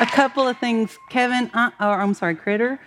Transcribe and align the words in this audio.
A 0.00 0.06
couple 0.06 0.48
of 0.48 0.58
things, 0.58 0.98
Kevin, 1.10 1.50
I, 1.54 1.72
or 1.80 2.00
I'm 2.00 2.14
sorry, 2.14 2.34
Critter. 2.34 2.80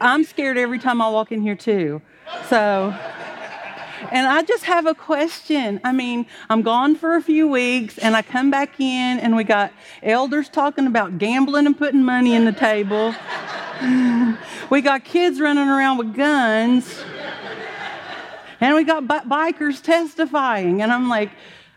I'm 0.00 0.24
scared 0.24 0.58
every 0.58 0.78
time 0.78 1.00
I 1.00 1.08
walk 1.08 1.30
in 1.30 1.40
here, 1.40 1.54
too. 1.54 2.02
So, 2.48 2.92
and 4.10 4.26
I 4.26 4.42
just 4.42 4.64
have 4.64 4.86
a 4.86 4.94
question. 4.94 5.80
I 5.84 5.92
mean, 5.92 6.26
I'm 6.50 6.62
gone 6.62 6.96
for 6.96 7.16
a 7.16 7.22
few 7.22 7.46
weeks 7.48 7.96
and 7.98 8.16
I 8.16 8.22
come 8.22 8.50
back 8.50 8.80
in 8.80 9.18
and 9.18 9.36
we 9.36 9.44
got 9.44 9.72
elders 10.02 10.48
talking 10.48 10.86
about 10.86 11.18
gambling 11.18 11.66
and 11.66 11.76
putting 11.76 12.02
money 12.02 12.34
in 12.34 12.44
the 12.44 12.52
table. 12.52 13.14
we 14.70 14.80
got 14.80 15.04
kids 15.04 15.40
running 15.40 15.68
around 15.68 15.98
with 15.98 16.14
guns. 16.14 17.02
And 18.60 18.74
we 18.74 18.84
got 18.84 19.06
b- 19.06 19.28
bikers 19.28 19.82
testifying. 19.82 20.82
And 20.82 20.92
I'm 20.92 21.08
like, 21.08 21.30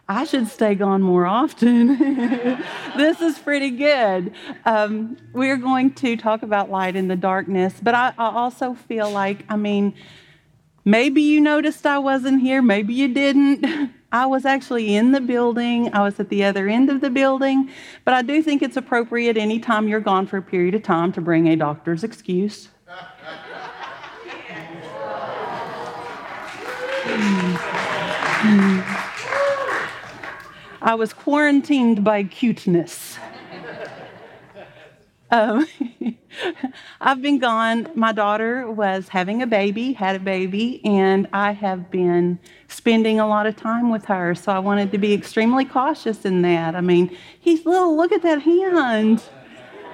I 0.10 0.24
should 0.24 0.48
stay 0.48 0.74
gone 0.74 1.02
more 1.02 1.26
often. 1.26 1.98
this 2.98 3.20
is 3.20 3.38
pretty 3.40 3.72
good. 3.72 4.34
Um, 4.64 5.18
we're 5.34 5.58
going 5.58 5.94
to 5.96 6.16
talk 6.16 6.44
about 6.44 6.70
light 6.70 6.96
in 6.96 7.10
the 7.10 7.18
darkness, 7.18 7.74
but 7.82 7.94
I, 7.94 8.14
I, 8.18 8.30
also 8.30 8.74
feel 8.74 9.12
like, 9.12 9.44
I 9.50 9.58
mean, 9.58 9.94
maybe 10.86 11.22
you 11.22 11.42
noticed 11.42 11.86
I 11.86 12.00
wasn't 12.00 12.40
here, 12.40 12.62
maybe 12.62 12.94
you 12.94 13.14
didn't. 13.14 13.92
I 14.12 14.26
was 14.26 14.46
actually 14.46 14.96
in 14.96 15.12
the 15.12 15.20
building, 15.20 15.94
I 15.94 16.04
was 16.04 16.18
at 16.22 16.30
the 16.30 16.46
other 16.46 16.70
end 16.70 16.90
of 16.90 17.02
the 17.02 17.10
building, 17.10 17.70
but 18.06 18.14
I 18.14 18.22
do 18.22 18.42
think 18.42 18.62
it's 18.62 18.78
appropriate 18.78 19.36
anytime 19.36 19.90
you're 19.90 20.00
gone 20.00 20.26
for 20.26 20.38
a 20.38 20.42
period 20.42 20.74
of 20.76 20.84
time 20.84 21.12
to 21.12 21.22
bring 21.22 21.50
a 21.50 21.58
doctor's 21.58 22.06
excuse. 22.06 22.70
I 30.88 30.96
was 30.96 31.12
quarantined 31.12 32.06
by 32.06 32.24
cuteness. 32.24 33.18
Um, 35.30 35.68
I've 37.02 37.22
been 37.22 37.40
gone. 37.40 37.90
My 37.94 38.14
daughter 38.14 38.72
was 38.72 39.10
having 39.10 39.42
a 39.42 39.48
baby, 39.48 39.92
had 39.92 40.16
a 40.16 40.20
baby, 40.20 40.80
and 40.86 41.28
I 41.34 41.52
have 41.52 41.92
been 41.92 42.40
spending 42.70 43.20
a 43.20 43.28
lot 43.28 43.48
of 43.48 43.58
time 43.58 43.90
with 43.90 44.06
her. 44.06 44.34
So 44.34 44.50
I 44.54 44.60
wanted 44.60 44.94
to 44.94 44.98
be 44.98 45.14
extremely 45.14 45.66
cautious 45.66 46.24
in 46.24 46.42
that. 46.44 46.74
I 46.74 46.80
mean, 46.80 47.14
he's 47.38 47.66
little. 47.66 47.98
Look 47.98 48.14
at 48.14 48.22
that 48.22 48.44
hand. 48.44 49.22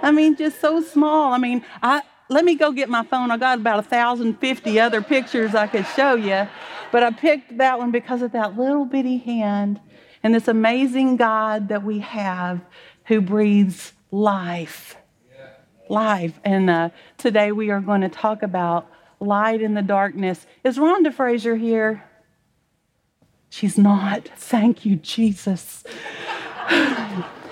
I 0.03 0.11
mean, 0.11 0.35
just 0.35 0.61
so 0.61 0.79
small. 0.79 1.33
I 1.33 1.39
mean, 1.39 1.65
I 1.81 2.03
let 2.29 2.45
me 2.45 2.53
go 2.53 2.71
get 2.71 2.87
my 2.87 3.03
phone. 3.03 3.31
I 3.31 3.37
got 3.37 3.57
about 3.57 3.77
1,050 3.77 4.79
other 4.79 5.01
pictures 5.01 5.55
I 5.55 5.65
could 5.65 5.87
show 5.95 6.13
you, 6.13 6.47
but 6.91 7.01
I 7.01 7.09
picked 7.09 7.57
that 7.57 7.79
one 7.79 7.89
because 7.89 8.21
of 8.21 8.31
that 8.33 8.55
little 8.55 8.85
bitty 8.85 9.17
hand 9.17 9.79
and 10.23 10.33
this 10.33 10.47
amazing 10.47 11.17
God 11.17 11.67
that 11.67 11.83
we 11.83 11.99
have 11.99 12.61
who 13.05 13.21
breathes 13.21 13.93
life. 14.11 14.95
Life. 15.89 16.39
And 16.43 16.69
uh, 16.69 16.89
today 17.17 17.51
we 17.51 17.69
are 17.69 17.81
going 17.81 18.01
to 18.01 18.09
talk 18.09 18.41
about 18.41 18.89
light 19.19 19.61
in 19.61 19.73
the 19.73 19.81
darkness. 19.81 20.45
Is 20.63 20.77
Rhonda 20.77 21.13
Frazier 21.13 21.57
here? 21.57 22.05
She's 23.49 23.77
not. 23.77 24.29
Thank 24.35 24.85
you, 24.85 24.95
Jesus 24.95 25.83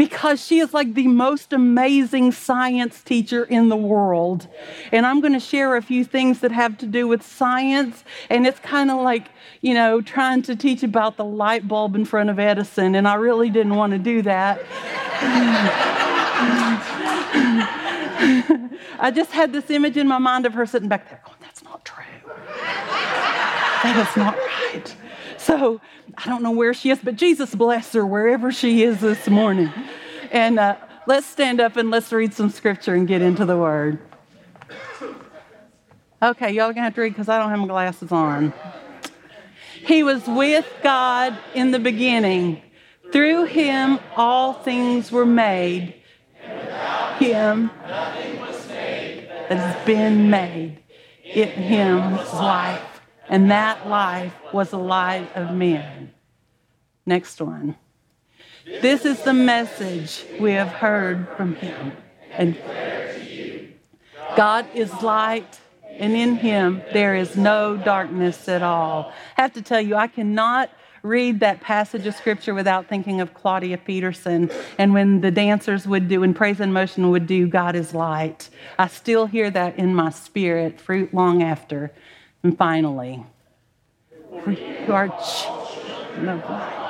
because 0.00 0.42
she 0.42 0.60
is 0.60 0.72
like 0.72 0.94
the 0.94 1.06
most 1.08 1.52
amazing 1.52 2.32
science 2.32 3.02
teacher 3.02 3.44
in 3.44 3.68
the 3.68 3.76
world. 3.76 4.48
And 4.92 5.04
I'm 5.04 5.20
going 5.20 5.34
to 5.34 5.40
share 5.40 5.76
a 5.76 5.82
few 5.82 6.04
things 6.04 6.40
that 6.40 6.52
have 6.52 6.78
to 6.78 6.86
do 6.86 7.06
with 7.06 7.22
science. 7.22 8.02
And 8.30 8.46
it's 8.46 8.58
kind 8.60 8.90
of 8.90 9.02
like, 9.02 9.28
you 9.60 9.74
know, 9.74 10.00
trying 10.00 10.40
to 10.44 10.56
teach 10.56 10.82
about 10.82 11.18
the 11.18 11.24
light 11.26 11.68
bulb 11.68 11.94
in 11.96 12.06
front 12.06 12.30
of 12.30 12.38
Edison. 12.38 12.94
And 12.94 13.06
I 13.06 13.16
really 13.16 13.50
didn't 13.50 13.74
want 13.74 13.92
to 13.92 13.98
do 13.98 14.22
that. 14.22 14.62
I 19.00 19.10
just 19.10 19.32
had 19.32 19.52
this 19.52 19.68
image 19.68 19.98
in 19.98 20.08
my 20.08 20.16
mind 20.16 20.46
of 20.46 20.54
her 20.54 20.64
sitting 20.64 20.88
back 20.88 21.10
there 21.10 21.20
going, 21.26 21.36
that's 21.42 21.62
not 21.62 21.84
true. 21.84 22.04
That 23.82 24.08
is 24.08 24.16
not 24.16 24.34
right. 24.34 24.96
So 25.40 25.80
I 26.18 26.26
don't 26.26 26.42
know 26.42 26.50
where 26.50 26.74
she 26.74 26.90
is, 26.90 26.98
but 27.02 27.16
Jesus 27.16 27.54
bless 27.54 27.94
her 27.94 28.04
wherever 28.04 28.52
she 28.52 28.82
is 28.82 29.00
this 29.00 29.26
morning. 29.26 29.72
And 30.30 30.58
uh, 30.58 30.76
let's 31.06 31.26
stand 31.26 31.60
up 31.60 31.76
and 31.76 31.90
let's 31.90 32.12
read 32.12 32.34
some 32.34 32.50
scripture 32.50 32.94
and 32.94 33.08
get 33.08 33.22
into 33.22 33.46
the 33.46 33.56
word. 33.56 33.98
Okay, 36.22 36.52
y'all 36.52 36.68
gonna 36.72 36.82
have 36.82 36.94
to 36.96 37.00
read 37.00 37.14
because 37.14 37.30
I 37.30 37.38
don't 37.38 37.48
have 37.48 37.58
my 37.58 37.66
glasses 37.66 38.12
on. 38.12 38.52
He 39.86 40.02
was 40.02 40.26
with 40.26 40.70
God 40.82 41.38
in 41.54 41.70
the 41.70 41.78
beginning. 41.78 42.60
Through 43.10 43.44
him, 43.44 43.98
all 44.16 44.52
things 44.52 45.10
were 45.10 45.24
made. 45.24 45.94
Him 47.18 47.70
nothing 47.86 48.38
was 48.40 48.68
made 48.68 49.26
that 49.48 49.56
has 49.56 49.86
been 49.86 50.28
made. 50.28 50.76
In 51.24 51.48
him 51.48 52.16
life 52.16 52.99
and 53.30 53.50
that 53.50 53.88
life 53.88 54.34
was 54.52 54.70
the 54.70 54.78
light 54.78 55.34
of 55.36 55.54
men. 55.54 56.12
Next 57.06 57.40
one. 57.40 57.76
This 58.82 59.06
is 59.06 59.22
the 59.22 59.32
message 59.32 60.26
we 60.38 60.52
have 60.52 60.68
heard 60.68 61.28
from 61.36 61.54
him. 61.54 61.92
And 62.32 62.58
God 64.36 64.66
is 64.74 64.92
light, 65.02 65.60
and 65.90 66.12
in 66.14 66.36
him 66.36 66.82
there 66.92 67.14
is 67.14 67.36
no 67.36 67.76
darkness 67.76 68.48
at 68.48 68.62
all. 68.62 69.12
I 69.38 69.42
have 69.42 69.52
to 69.54 69.62
tell 69.62 69.80
you, 69.80 69.94
I 69.94 70.08
cannot 70.08 70.70
read 71.02 71.40
that 71.40 71.60
passage 71.60 72.06
of 72.06 72.14
scripture 72.14 72.52
without 72.52 72.88
thinking 72.88 73.20
of 73.20 73.32
Claudia 73.32 73.78
Peterson 73.78 74.50
and 74.76 74.92
when 74.92 75.20
the 75.20 75.30
dancers 75.30 75.86
would 75.86 76.08
do 76.08 76.22
and 76.24 76.34
praise 76.34 76.60
and 76.60 76.74
motion 76.74 77.10
would 77.10 77.26
do 77.26 77.46
God 77.46 77.74
is 77.74 77.94
light. 77.94 78.50
I 78.78 78.88
still 78.88 79.26
hear 79.26 79.50
that 79.50 79.78
in 79.78 79.94
my 79.94 80.10
spirit 80.10 80.80
fruit 80.80 81.14
long 81.14 81.42
after. 81.42 81.92
And 82.42 82.56
finally, 82.56 83.22
who 84.30 84.92
are 84.92 85.08
children 85.08 86.28
of 86.28 86.48
light. 86.48 86.80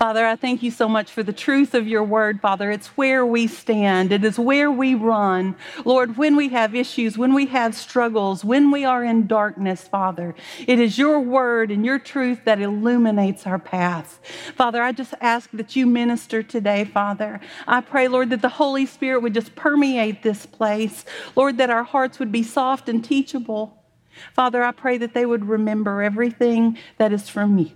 Father, 0.00 0.24
I 0.24 0.34
thank 0.34 0.62
you 0.62 0.70
so 0.70 0.88
much 0.88 1.10
for 1.10 1.22
the 1.22 1.30
truth 1.30 1.74
of 1.74 1.86
your 1.86 2.02
word, 2.02 2.40
Father. 2.40 2.70
It's 2.70 2.86
where 2.96 3.26
we 3.26 3.46
stand, 3.46 4.12
it 4.12 4.24
is 4.24 4.38
where 4.38 4.70
we 4.70 4.94
run. 4.94 5.54
Lord, 5.84 6.16
when 6.16 6.36
we 6.36 6.48
have 6.48 6.74
issues, 6.74 7.18
when 7.18 7.34
we 7.34 7.44
have 7.48 7.74
struggles, 7.74 8.42
when 8.42 8.70
we 8.70 8.86
are 8.86 9.04
in 9.04 9.26
darkness, 9.26 9.86
Father, 9.86 10.34
it 10.66 10.78
is 10.78 10.96
your 10.96 11.20
word 11.20 11.70
and 11.70 11.84
your 11.84 11.98
truth 11.98 12.46
that 12.46 12.62
illuminates 12.62 13.46
our 13.46 13.58
path. 13.58 14.20
Father, 14.56 14.82
I 14.82 14.92
just 14.92 15.12
ask 15.20 15.50
that 15.52 15.76
you 15.76 15.84
minister 15.84 16.42
today, 16.42 16.86
Father. 16.86 17.38
I 17.68 17.82
pray, 17.82 18.08
Lord, 18.08 18.30
that 18.30 18.40
the 18.40 18.48
Holy 18.48 18.86
Spirit 18.86 19.20
would 19.20 19.34
just 19.34 19.54
permeate 19.54 20.22
this 20.22 20.46
place. 20.46 21.04
Lord, 21.36 21.58
that 21.58 21.68
our 21.68 21.84
hearts 21.84 22.18
would 22.18 22.32
be 22.32 22.42
soft 22.42 22.88
and 22.88 23.04
teachable. 23.04 23.84
Father, 24.32 24.64
I 24.64 24.72
pray 24.72 24.96
that 24.96 25.12
they 25.12 25.26
would 25.26 25.44
remember 25.44 26.00
everything 26.00 26.78
that 26.96 27.12
is 27.12 27.28
from 27.28 27.70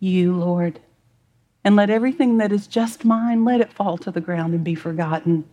you, 0.00 0.34
Lord. 0.34 0.80
And 1.64 1.76
let 1.76 1.90
everything 1.90 2.38
that 2.38 2.50
is 2.50 2.66
just 2.66 3.04
mine, 3.04 3.44
let 3.44 3.60
it 3.60 3.72
fall 3.72 3.96
to 3.98 4.10
the 4.10 4.20
ground 4.20 4.54
and 4.54 4.64
be 4.64 4.74
forgotten. 4.74 5.44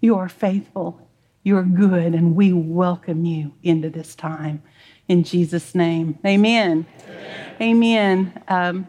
You 0.00 0.16
are 0.16 0.28
faithful. 0.28 1.00
You 1.42 1.56
are 1.56 1.64
good, 1.64 2.14
and 2.14 2.36
we 2.36 2.52
welcome 2.52 3.24
you 3.24 3.52
into 3.62 3.90
this 3.90 4.14
time. 4.14 4.62
In 5.08 5.24
Jesus' 5.24 5.74
name, 5.74 6.18
amen. 6.24 6.86
Amen. 7.60 8.32
amen. 8.32 8.42
Um, 8.48 8.86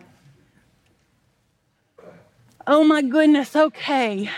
oh 2.67 2.83
my 2.83 3.01
goodness, 3.01 3.55
okay. 3.55 4.29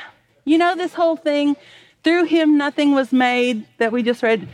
You 0.46 0.58
know, 0.58 0.75
this 0.75 0.94
whole 0.94 1.16
thing, 1.16 1.56
through 2.03 2.25
him 2.25 2.58
nothing 2.58 2.94
was 2.94 3.12
made 3.12 3.66
that 3.78 3.91
we 3.91 4.03
just 4.03 4.24
read 4.24 4.47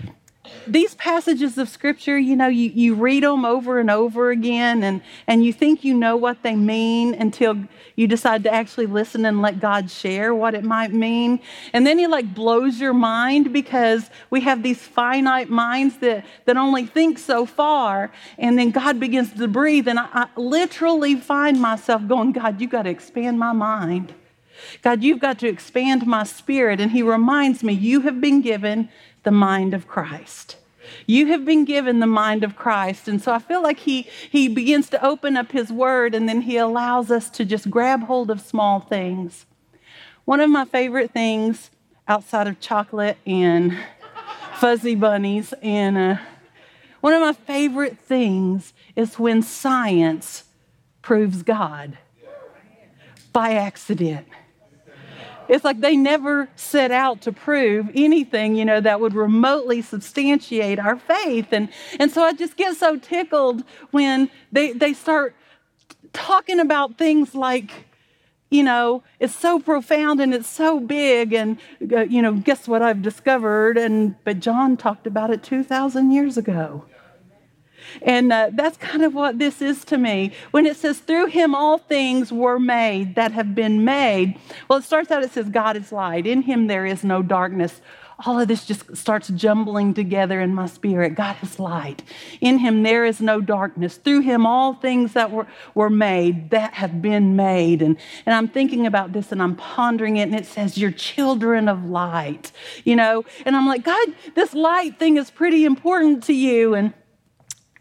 these 0.67 0.95
passages 0.95 1.57
of 1.57 1.69
scripture, 1.69 2.17
you 2.17 2.35
know, 2.35 2.47
you, 2.47 2.69
you 2.69 2.95
read 2.95 3.23
them 3.23 3.45
over 3.45 3.79
and 3.79 3.89
over 3.89 4.31
again 4.31 4.83
and, 4.83 5.01
and 5.25 5.43
you 5.43 5.53
think 5.53 5.83
you 5.83 5.93
know 5.93 6.15
what 6.15 6.43
they 6.43 6.55
mean 6.55 7.13
until 7.13 7.57
you 7.95 8.07
decide 8.07 8.43
to 8.43 8.53
actually 8.53 8.85
listen 8.85 9.25
and 9.25 9.41
let 9.41 9.59
God 9.59 9.89
share 9.89 10.35
what 10.35 10.53
it 10.53 10.63
might 10.63 10.93
mean. 10.93 11.39
And 11.73 11.85
then 11.85 11.97
he 11.97 12.07
like 12.07 12.33
blows 12.33 12.79
your 12.79 12.93
mind 12.93 13.51
because 13.51 14.09
we 14.29 14.41
have 14.41 14.63
these 14.63 14.79
finite 14.79 15.49
minds 15.49 15.97
that, 15.97 16.25
that 16.45 16.57
only 16.57 16.85
think 16.85 17.17
so 17.17 17.45
far. 17.45 18.11
And 18.37 18.57
then 18.57 18.71
God 18.71 18.99
begins 18.99 19.33
to 19.33 19.47
breathe. 19.47 19.87
And 19.87 19.99
I, 19.99 20.07
I 20.13 20.27
literally 20.35 21.15
find 21.15 21.59
myself 21.59 22.07
going, 22.07 22.33
God, 22.33 22.61
you 22.61 22.67
got 22.67 22.83
to 22.83 22.89
expand 22.89 23.39
my 23.39 23.53
mind. 23.53 24.13
God, 24.81 25.03
you've 25.03 25.19
got 25.19 25.39
to 25.39 25.47
expand 25.47 26.05
my 26.05 26.23
spirit. 26.23 26.79
And 26.79 26.91
he 26.91 27.01
reminds 27.01 27.63
me, 27.63 27.73
you 27.73 28.01
have 28.01 28.19
been 28.21 28.41
given 28.41 28.89
the 29.23 29.31
mind 29.31 29.73
of 29.73 29.87
Christ. 29.87 30.57
You 31.05 31.27
have 31.27 31.43
been 31.43 31.65
given 31.65 31.99
the 31.99 32.07
mind 32.07 32.43
of 32.43 32.55
Christ. 32.55 33.07
And 33.07 33.21
so 33.21 33.31
I 33.33 33.39
feel 33.39 33.61
like 33.61 33.79
he, 33.79 34.03
he 34.29 34.47
begins 34.47 34.89
to 34.91 35.05
open 35.05 35.35
up 35.35 35.51
his 35.51 35.71
word 35.71 36.15
and 36.15 36.29
then 36.29 36.41
he 36.41 36.57
allows 36.57 37.11
us 37.11 37.29
to 37.31 37.43
just 37.43 37.69
grab 37.69 38.03
hold 38.03 38.31
of 38.31 38.39
small 38.39 38.79
things. 38.79 39.45
One 40.25 40.39
of 40.39 40.49
my 40.49 40.65
favorite 40.65 41.11
things 41.11 41.71
outside 42.07 42.47
of 42.47 42.59
chocolate 42.59 43.17
and 43.25 43.77
fuzzy 44.55 44.95
bunnies 44.95 45.53
and 45.61 45.97
uh, 45.97 46.17
One 47.01 47.13
of 47.13 47.21
my 47.21 47.33
favorite 47.33 47.97
things 47.99 48.73
is 48.95 49.19
when 49.19 49.41
science 49.41 50.45
proves 51.01 51.43
God 51.43 51.97
by 53.31 53.53
accident. 53.53 54.27
It's 55.49 55.63
like 55.63 55.79
they 55.79 55.95
never 55.95 56.49
set 56.55 56.91
out 56.91 57.21
to 57.21 57.31
prove 57.31 57.89
anything, 57.95 58.55
you 58.55 58.65
know, 58.65 58.81
that 58.81 58.99
would 58.99 59.13
remotely 59.13 59.81
substantiate 59.81 60.79
our 60.79 60.97
faith. 60.97 61.47
And, 61.51 61.69
and 61.99 62.11
so 62.11 62.23
I 62.23 62.33
just 62.33 62.57
get 62.57 62.75
so 62.75 62.97
tickled 62.97 63.63
when 63.91 64.29
they, 64.51 64.73
they 64.73 64.93
start 64.93 65.35
talking 66.13 66.59
about 66.59 66.97
things 66.97 67.33
like, 67.35 67.85
you 68.49 68.63
know, 68.63 69.03
it's 69.19 69.35
so 69.35 69.59
profound 69.59 70.19
and 70.21 70.33
it's 70.33 70.49
so 70.49 70.79
big. 70.79 71.33
And, 71.33 71.57
uh, 71.91 72.01
you 72.01 72.21
know, 72.21 72.33
guess 72.33 72.67
what 72.67 72.81
I've 72.81 73.01
discovered? 73.01 73.77
And, 73.77 74.15
but 74.23 74.39
John 74.39 74.77
talked 74.77 75.07
about 75.07 75.29
it 75.29 75.43
2,000 75.43 76.11
years 76.11 76.37
ago. 76.37 76.85
And 78.01 78.31
uh, 78.31 78.51
that's 78.53 78.77
kind 78.77 79.03
of 79.03 79.13
what 79.13 79.39
this 79.39 79.61
is 79.61 79.83
to 79.85 79.97
me. 79.97 80.31
When 80.51 80.65
it 80.65 80.77
says, 80.77 80.99
through 80.99 81.27
him 81.27 81.55
all 81.55 81.77
things 81.77 82.31
were 82.31 82.59
made 82.59 83.15
that 83.15 83.31
have 83.31 83.55
been 83.55 83.83
made, 83.83 84.39
well, 84.67 84.79
it 84.79 84.83
starts 84.83 85.11
out, 85.11 85.23
it 85.23 85.31
says, 85.31 85.49
God 85.49 85.77
is 85.77 85.91
light. 85.91 86.27
In 86.27 86.43
him 86.43 86.67
there 86.67 86.85
is 86.85 87.03
no 87.03 87.21
darkness. 87.21 87.81
All 88.25 88.39
of 88.39 88.47
this 88.47 88.65
just 88.65 88.97
starts 88.97 89.27
jumbling 89.27 89.93
together 89.93 90.41
in 90.41 90.55
my 90.55 90.65
spirit. 90.65 91.13
God 91.13 91.35
is 91.43 91.59
light. 91.59 92.01
In 92.41 92.57
him 92.57 92.81
there 92.81 93.05
is 93.05 93.21
no 93.21 93.39
darkness. 93.39 93.97
Through 93.97 94.21
him 94.21 94.43
all 94.43 94.73
things 94.73 95.13
that 95.13 95.29
were, 95.29 95.45
were 95.75 95.91
made 95.91 96.49
that 96.49 96.73
have 96.73 96.99
been 96.99 97.35
made. 97.35 97.83
And, 97.83 97.95
and 98.25 98.33
I'm 98.33 98.47
thinking 98.47 98.87
about 98.87 99.13
this 99.13 99.31
and 99.31 99.41
I'm 99.41 99.55
pondering 99.55 100.17
it, 100.17 100.23
and 100.23 100.35
it 100.35 100.47
says, 100.47 100.79
You're 100.79 100.91
children 100.91 101.67
of 101.67 101.85
light, 101.85 102.51
you 102.83 102.95
know? 102.95 103.23
And 103.45 103.55
I'm 103.55 103.67
like, 103.67 103.83
God, 103.83 104.07
this 104.33 104.55
light 104.55 104.97
thing 104.97 105.17
is 105.17 105.29
pretty 105.29 105.63
important 105.63 106.23
to 106.23 106.33
you. 106.33 106.73
And 106.73 106.93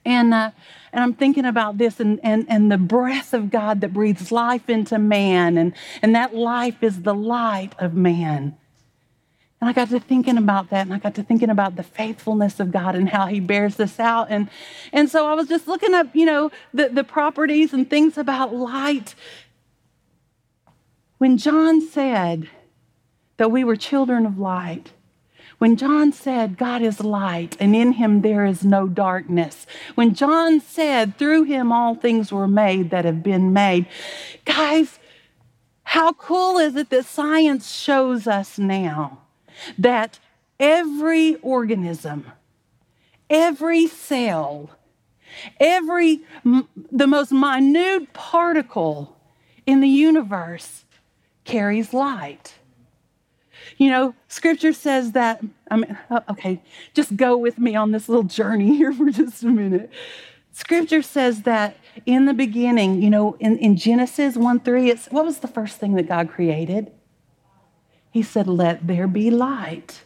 and, 0.06 0.32
uh, 0.32 0.52
and 0.92 1.02
I'm 1.02 1.12
thinking 1.12 1.44
about 1.44 1.76
this 1.76 2.00
and, 2.00 2.20
and, 2.22 2.46
and 2.48 2.70
the 2.70 2.78
breath 2.78 3.34
of 3.34 3.50
God 3.50 3.80
that 3.82 3.92
breathes 3.92 4.32
life 4.32 4.70
into 4.70 4.98
man, 4.98 5.58
and, 5.58 5.74
and 6.00 6.14
that 6.14 6.34
life 6.34 6.82
is 6.82 7.02
the 7.02 7.14
light 7.14 7.74
of 7.78 7.94
man. 7.94 8.56
And 9.60 9.70
I 9.70 9.72
got 9.72 9.88
to 9.90 9.98
thinking 9.98 10.38
about 10.38 10.70
that, 10.70 10.86
and 10.86 10.94
I 10.94 10.98
got 10.98 11.14
to 11.16 11.22
thinking 11.22 11.50
about 11.50 11.76
the 11.76 11.82
faithfulness 11.82 12.60
of 12.60 12.70
God 12.70 12.94
and 12.94 13.08
how 13.08 13.26
He 13.26 13.40
bears 13.40 13.76
this 13.76 13.98
out. 13.98 14.28
And, 14.30 14.48
and 14.92 15.10
so 15.10 15.26
I 15.26 15.34
was 15.34 15.48
just 15.48 15.66
looking 15.66 15.92
up, 15.92 16.14
you 16.14 16.24
know, 16.24 16.50
the, 16.72 16.88
the 16.88 17.04
properties 17.04 17.72
and 17.72 17.88
things 17.88 18.16
about 18.16 18.54
light. 18.54 19.14
When 21.18 21.36
John 21.36 21.80
said 21.80 22.48
that 23.38 23.50
we 23.50 23.64
were 23.64 23.76
children 23.76 24.24
of 24.24 24.38
light, 24.38 24.92
when 25.58 25.76
John 25.76 26.12
said, 26.12 26.58
God 26.58 26.82
is 26.82 27.00
light 27.00 27.56
and 27.58 27.74
in 27.74 27.92
him 27.92 28.20
there 28.20 28.44
is 28.44 28.64
no 28.64 28.86
darkness, 28.86 29.66
when 29.94 30.14
John 30.14 30.60
said, 30.60 31.16
through 31.16 31.44
him 31.44 31.72
all 31.72 31.94
things 31.94 32.30
were 32.30 32.48
made 32.48 32.90
that 32.90 33.04
have 33.04 33.22
been 33.22 33.52
made, 33.52 33.86
guys, 34.44 34.98
how 35.84 36.12
cool 36.12 36.58
is 36.58 36.76
it 36.76 36.90
that 36.90 37.06
science 37.06 37.72
shows 37.72 38.26
us 38.26 38.58
now 38.58 39.22
that 39.78 40.18
every 40.60 41.36
organism, 41.36 42.26
every 43.30 43.86
cell, 43.86 44.70
every 45.58 46.20
the 46.44 47.06
most 47.06 47.32
minute 47.32 48.12
particle 48.12 49.16
in 49.64 49.80
the 49.80 49.88
universe 49.88 50.84
carries 51.44 51.94
light. 51.94 52.54
You 53.78 53.90
know, 53.90 54.14
scripture 54.28 54.72
says 54.72 55.12
that, 55.12 55.42
I 55.70 55.76
mean, 55.76 55.98
oh, 56.10 56.22
okay, 56.30 56.62
just 56.94 57.16
go 57.16 57.36
with 57.36 57.58
me 57.58 57.74
on 57.76 57.92
this 57.92 58.08
little 58.08 58.24
journey 58.24 58.76
here 58.76 58.92
for 58.92 59.10
just 59.10 59.42
a 59.42 59.48
minute. 59.48 59.90
Scripture 60.52 61.02
says 61.02 61.42
that 61.42 61.76
in 62.06 62.24
the 62.24 62.32
beginning, 62.32 63.02
you 63.02 63.10
know, 63.10 63.36
in, 63.40 63.58
in 63.58 63.76
Genesis 63.76 64.36
1 64.36 64.60
3, 64.60 64.90
it's 64.90 65.06
what 65.06 65.24
was 65.24 65.40
the 65.40 65.48
first 65.48 65.76
thing 65.76 65.94
that 65.94 66.08
God 66.08 66.30
created? 66.30 66.92
He 68.10 68.22
said, 68.22 68.46
Let 68.46 68.86
there 68.86 69.06
be 69.06 69.30
light. 69.30 70.04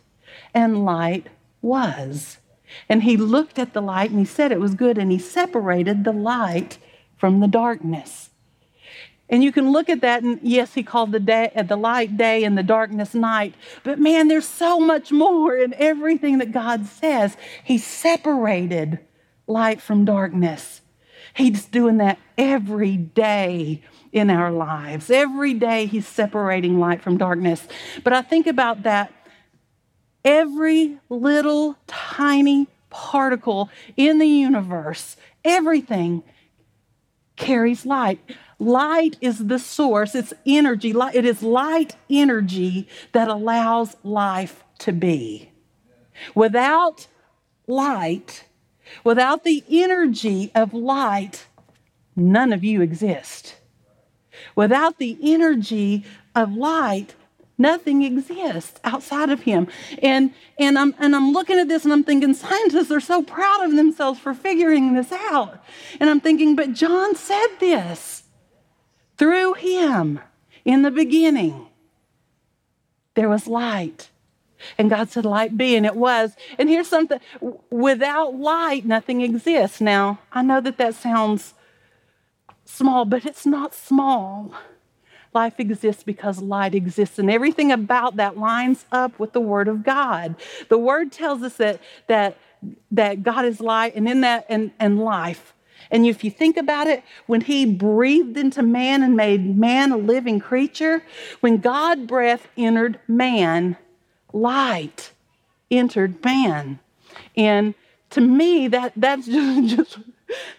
And 0.53 0.85
light 0.85 1.29
was. 1.63 2.39
And 2.89 3.05
he 3.05 3.17
looked 3.17 3.59
at 3.59 3.73
the 3.73 3.81
light 3.81 4.11
and 4.11 4.19
he 4.19 4.25
said 4.25 4.51
it 4.51 4.61
was 4.61 4.75
good, 4.75 4.99
and 4.99 5.13
he 5.13 5.19
separated 5.19 6.03
the 6.03 6.13
light 6.13 6.79
from 7.17 7.39
the 7.39 7.47
darkness. 7.47 8.30
And 9.31 9.45
you 9.45 9.53
can 9.53 9.71
look 9.71 9.89
at 9.89 10.01
that, 10.01 10.25
and 10.25 10.41
yes, 10.43 10.75
he 10.75 10.83
called 10.83 11.13
the 11.13 11.21
day, 11.21 11.53
the 11.67 11.77
light 11.77 12.17
day 12.17 12.43
and 12.43 12.59
the 12.59 12.65
darkness 12.65 13.15
night. 13.15 13.55
But 13.85 14.01
man, 14.01 14.27
there's 14.27 14.47
so 14.47 14.81
much 14.81 15.13
more 15.13 15.57
in 15.57 15.73
everything 15.75 16.39
that 16.39 16.51
God 16.51 16.87
says. 16.87 17.37
He 17.63 17.79
separated 17.79 18.99
light 19.47 19.81
from 19.81 20.05
darkness. 20.05 20.81
He's 21.33 21.65
doing 21.65 21.99
that 21.99 22.19
every 22.37 22.97
day 22.97 23.83
in 24.13 24.31
our 24.31 24.51
lives. 24.51 25.11
Every 25.11 25.55
day, 25.55 25.87
He's 25.87 26.09
separating 26.09 26.81
light 26.81 27.01
from 27.01 27.17
darkness. 27.17 27.67
But 28.03 28.13
I 28.13 28.23
think 28.23 28.49
about 28.49 28.83
that 28.83 29.13
every 30.25 30.99
little 31.09 31.77
tiny 31.87 32.67
particle 32.91 33.71
in 33.97 34.19
the 34.19 34.27
universe, 34.27 35.17
everything 35.45 36.25
carries 37.37 37.87
light. 37.87 38.21
Light 38.61 39.17
is 39.23 39.47
the 39.47 39.59
source, 39.59 40.15
it's 40.15 40.35
energy. 40.47 40.95
It 41.15 41.25
is 41.25 41.43
light 41.43 41.97
energy 42.11 42.87
that 43.13 43.29
allows 43.29 43.97
life 44.05 44.63
to 44.81 44.93
be. 44.93 45.51
Without 46.35 47.07
light, 47.67 48.45
without 49.03 49.45
the 49.45 49.65
energy 49.71 50.53
of 50.55 50.75
light, 50.75 51.47
none 52.15 52.53
of 52.53 52.63
you 52.63 52.83
exist. 52.83 53.57
Without 54.55 54.99
the 54.99 55.17
energy 55.23 56.05
of 56.35 56.55
light, 56.55 57.15
nothing 57.57 58.03
exists 58.03 58.79
outside 58.85 59.31
of 59.31 59.43
him. 59.43 59.69
And, 60.03 60.35
and, 60.59 60.79
I'm, 60.79 60.95
and 60.99 61.17
I'm 61.17 61.33
looking 61.33 61.59
at 61.59 61.69
this 61.69 61.85
and 61.85 61.95
I'm 61.95 62.05
thinking, 62.05 62.35
scientists 62.35 62.91
are 62.91 63.01
so 63.01 63.23
proud 63.23 63.65
of 63.65 63.75
themselves 63.75 64.21
for 64.21 64.35
figuring 64.35 64.93
this 64.93 65.13
out. 65.13 65.65
And 65.99 66.11
I'm 66.11 66.21
thinking, 66.21 66.57
but 66.57 66.75
John 66.75 67.15
said 67.15 67.49
this. 67.59 68.20
Through 69.21 69.53
him, 69.53 70.19
in 70.65 70.81
the 70.81 70.91
beginning, 70.91 71.67
there 73.13 73.29
was 73.29 73.47
light. 73.47 74.09
And 74.79 74.89
God 74.89 75.11
said, 75.11 75.27
Light 75.27 75.59
be, 75.59 75.77
and 75.77 75.85
it 75.85 75.95
was. 75.95 76.35
And 76.57 76.71
here's 76.71 76.89
something 76.89 77.21
without 77.69 78.37
light, 78.37 78.87
nothing 78.87 79.21
exists. 79.21 79.79
Now, 79.79 80.21
I 80.33 80.41
know 80.41 80.63
that 80.63 80.79
that 80.79 80.95
sounds 80.95 81.53
small, 82.65 83.05
but 83.05 83.27
it's 83.27 83.45
not 83.45 83.75
small. 83.75 84.55
Life 85.35 85.61
exists 85.61 86.03
because 86.03 86.41
light 86.41 86.75
exists, 86.75 87.19
and 87.19 87.31
everything 87.31 87.71
about 87.71 88.17
that 88.17 88.39
lines 88.39 88.87
up 88.91 89.19
with 89.19 89.35
the 89.35 89.41
Word 89.41 89.69
of 89.69 89.83
God. 89.83 90.35
The 90.71 90.79
Word 90.79 91.13
tells 91.13 91.43
us 91.43 91.57
that, 91.57 91.79
that, 92.07 92.39
that 92.91 93.23
God 93.23 93.45
is 93.45 93.61
light, 93.61 93.95
and 93.97 94.09
in 94.09 94.23
that, 94.23 94.47
and, 94.49 94.71
and 94.81 94.99
life. 94.99 95.53
And 95.91 96.07
if 96.07 96.23
you 96.23 96.31
think 96.31 96.57
about 96.57 96.87
it, 96.87 97.03
when 97.27 97.41
he 97.41 97.67
breathed 97.67 98.37
into 98.37 98.63
man 98.63 99.03
and 99.03 99.17
made 99.17 99.57
man 99.57 99.93
a 99.93 99.97
living 99.97 100.39
creature, 100.39 101.03
when 101.41 101.59
God 101.59 102.07
breath 102.07 102.49
entered 102.57 103.01
man, 103.09 103.77
light 104.33 105.13
entered 105.71 106.23
man. 106.25 106.79
And 107.37 107.75
to 108.11 108.21
me, 108.21 108.69
that 108.69 108.93
that's 108.97 109.27
just, 109.27 109.77
just 109.77 109.99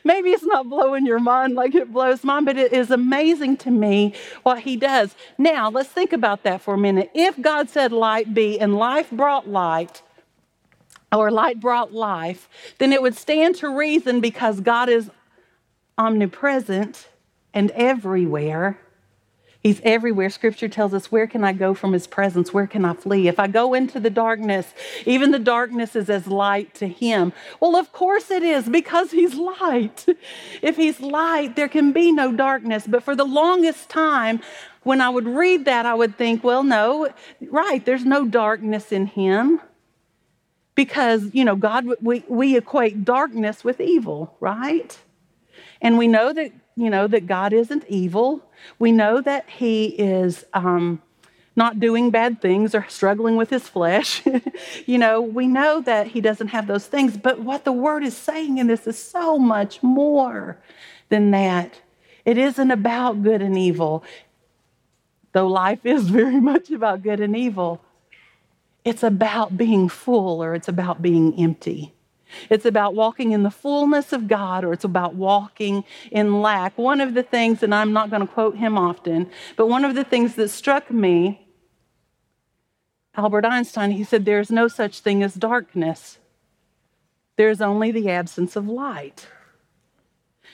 maybe 0.04 0.32
it's 0.32 0.44
not 0.44 0.70
blowing 0.70 1.06
your 1.06 1.20
mind 1.20 1.56
like 1.56 1.76
it 1.76 1.92
blows 1.92 2.24
mine, 2.24 2.46
but 2.46 2.58
it 2.58 2.74
is 2.74 2.92
amazing 2.92 3.58
to 3.58 3.72
me 3.72 4.14
what 4.44 4.60
he 4.60 4.76
does. 4.76 5.16
Now, 5.38 5.70
let's 5.70 5.90
think 5.90 6.14
about 6.14 6.44
that 6.44 6.62
for 6.62 6.74
a 6.74 6.78
minute. 6.78 7.12
If 7.14 7.42
God 7.42 7.70
said 7.70 7.92
light 7.92 8.34
be 8.34 8.60
and 8.60 8.76
life 8.76 9.10
brought 9.12 9.48
light, 9.48 10.02
or 11.14 11.30
light 11.30 11.60
brought 11.60 11.94
life, 11.94 12.48
then 12.78 12.94
it 12.94 13.02
would 13.02 13.16
stand 13.16 13.56
to 13.56 13.70
reason 13.70 14.22
because 14.22 14.62
God 14.62 14.88
is 14.88 15.10
omnipresent 15.98 17.10
and 17.54 17.72
everywhere. 17.72 18.80
He's 19.62 19.80
everywhere. 19.84 20.32
Scripture 20.32 20.68
tells 20.68 20.92
us, 20.94 21.12
Where 21.12 21.28
can 21.28 21.44
I 21.44 21.54
go 21.54 21.76
from 21.76 21.94
his 21.94 22.08
presence? 22.08 22.52
Where 22.52 22.66
can 22.66 22.84
I 22.84 22.94
flee? 22.94 23.28
If 23.28 23.40
I 23.40 23.48
go 23.48 23.76
into 23.76 24.00
the 24.00 24.10
darkness, 24.10 24.74
even 25.06 25.30
the 25.30 25.40
darkness 25.40 25.96
is 25.96 26.10
as 26.10 26.26
light 26.26 26.74
to 26.76 26.88
him. 26.88 27.32
Well, 27.60 27.76
of 27.76 27.94
course 27.94 28.32
it 28.32 28.42
is, 28.42 28.68
because 28.68 29.12
he's 29.12 29.36
light. 29.36 30.06
If 30.64 30.78
he's 30.78 31.00
light, 31.00 31.56
there 31.56 31.70
can 31.70 31.92
be 31.92 32.12
no 32.12 32.32
darkness. 32.32 32.88
But 32.88 33.04
for 33.04 33.16
the 33.16 33.24
longest 33.24 33.90
time, 33.90 34.42
when 34.84 35.00
I 35.00 35.10
would 35.10 35.28
read 35.28 35.66
that, 35.66 35.86
I 35.86 35.94
would 35.94 36.18
think, 36.18 36.44
Well, 36.44 36.64
no, 36.64 37.10
right, 37.40 37.86
there's 37.86 38.06
no 38.06 38.26
darkness 38.26 38.92
in 38.92 39.06
him. 39.06 39.62
Because, 40.74 41.30
you 41.34 41.46
know, 41.46 41.56
God, 41.56 41.86
we, 42.02 42.24
we 42.28 42.58
equate 42.58 43.06
darkness 43.06 43.64
with 43.64 43.80
evil, 43.80 44.36
right? 44.40 44.98
And 45.82 45.98
we 45.98 46.08
know 46.08 46.32
that, 46.34 46.52
you 46.76 46.90
know, 46.90 47.08
that 47.08 47.28
God 47.28 47.54
isn't 47.54 47.86
evil. 47.88 48.44
We 48.80 48.92
know 48.92 49.22
that 49.22 49.50
He 49.50 49.86
is 49.88 50.46
um, 50.54 51.02
not 51.56 51.80
doing 51.80 52.10
bad 52.10 52.42
things 52.42 52.74
or 52.74 52.86
struggling 52.88 53.36
with 53.36 53.50
his 53.50 53.68
flesh. 53.68 54.24
you 54.86 54.98
know, 54.98 55.22
we 55.22 55.48
know 55.48 55.82
that 55.82 56.08
he 56.08 56.22
doesn't 56.22 56.50
have 56.50 56.68
those 56.68 56.86
things, 56.86 57.18
but 57.18 57.40
what 57.40 57.66
the 57.66 57.72
word 57.72 58.04
is 58.04 58.16
saying 58.16 58.58
in 58.58 58.68
this 58.68 58.88
is 58.88 58.98
so 58.98 59.38
much 59.38 59.84
more 59.84 60.58
than 61.10 61.32
that. 61.32 61.82
It 62.24 62.38
isn't 62.38 62.72
about 62.72 63.24
good 63.24 63.42
and 63.42 63.58
evil, 63.58 64.04
though 65.34 65.48
life 65.48 65.86
is 65.86 66.10
very 66.10 66.40
much 66.40 66.72
about 66.72 67.04
good 67.04 67.20
and 67.20 67.36
evil. 67.36 67.82
It's 68.86 69.04
about 69.04 69.58
being 69.58 69.90
full 69.90 70.42
or 70.42 70.56
it's 70.56 70.68
about 70.68 71.02
being 71.02 71.38
empty. 71.38 71.94
It's 72.50 72.66
about 72.66 72.96
walking 72.96 73.32
in 73.32 73.44
the 73.44 73.52
fullness 73.52 74.14
of 74.14 74.28
God 74.28 74.64
or 74.64 74.74
it's 74.74 74.84
about 74.84 75.16
walking 75.16 75.84
in 76.12 76.42
lack. 76.42 76.78
One 76.78 77.02
of 77.02 77.14
the 77.14 77.24
things, 77.24 77.64
and 77.64 77.74
I'm 77.74 77.94
not 77.94 78.10
going 78.10 78.22
to 78.22 78.32
quote 78.32 78.58
him 78.58 78.78
often, 78.78 79.30
but 79.56 79.68
one 79.68 79.86
of 79.86 79.96
the 79.96 80.04
things 80.04 80.36
that 80.36 80.50
struck 80.50 80.92
me, 80.92 81.48
Albert 83.16 83.46
Einstein, 83.46 83.92
he 83.92 84.04
said, 84.04 84.26
There's 84.26 84.52
no 84.52 84.68
such 84.68 85.00
thing 85.00 85.24
as 85.24 85.34
darkness, 85.34 86.18
there's 87.36 87.62
only 87.62 87.92
the 87.92 88.10
absence 88.10 88.56
of 88.56 88.68
light. 88.68 89.28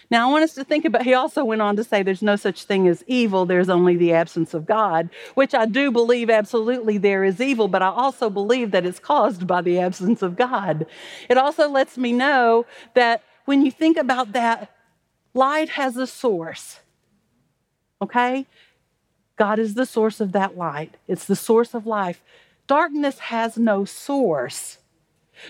Now, 0.10 0.28
I 0.28 0.32
want 0.32 0.44
us 0.46 0.54
to 0.54 0.64
think 0.64 0.86
about, 0.86 1.04
he 1.04 1.14
also 1.14 1.44
went 1.44 1.62
on 1.62 1.76
to 1.76 1.84
say 1.84 2.02
there's 2.02 2.22
no 2.22 2.38
such 2.38 2.64
thing 2.64 2.88
as 2.88 3.04
evil, 3.08 3.46
there's 3.46 3.68
only 3.68 3.98
the 3.98 4.14
absence 4.14 4.54
of 4.54 4.66
God, 4.66 5.10
which 5.36 5.54
I 5.54 5.66
do 5.66 5.92
believe 5.92 6.30
absolutely 6.30 6.98
there 6.98 7.26
is 7.26 7.42
evil, 7.42 7.68
but 7.68 7.82
I 7.82 7.88
also 7.88 8.30
believe 8.30 8.72
that 8.72 8.86
it's 8.86 9.00
caused 9.00 9.46
by 9.46 9.62
the 9.62 9.80
absence 9.80 10.22
of 10.22 10.38
God. 10.38 10.86
It 11.30 11.38
also 11.38 11.70
lets 11.70 11.98
me 11.98 12.14
know 12.14 12.66
that 12.94 13.22
when 13.44 13.66
you 13.66 13.72
think 13.72 13.98
about 13.98 14.32
that, 14.32 14.74
light 15.34 15.70
has 15.70 15.98
a 15.98 16.08
source, 16.08 16.80
okay? 18.02 18.46
God 19.36 19.60
is 19.60 19.74
the 19.74 19.86
source 19.86 20.22
of 20.22 20.32
that 20.32 20.58
light, 20.58 20.96
it's 21.08 21.26
the 21.26 21.36
source 21.36 21.74
of 21.74 21.86
life. 21.86 22.22
Darkness 22.66 23.20
has 23.20 23.58
no 23.58 23.86
source. 23.86 24.80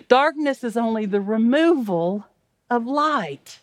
Darkness 0.07 0.63
is 0.63 0.77
only 0.77 1.05
the 1.05 1.21
removal 1.21 2.27
of 2.69 2.85
light. 2.85 3.59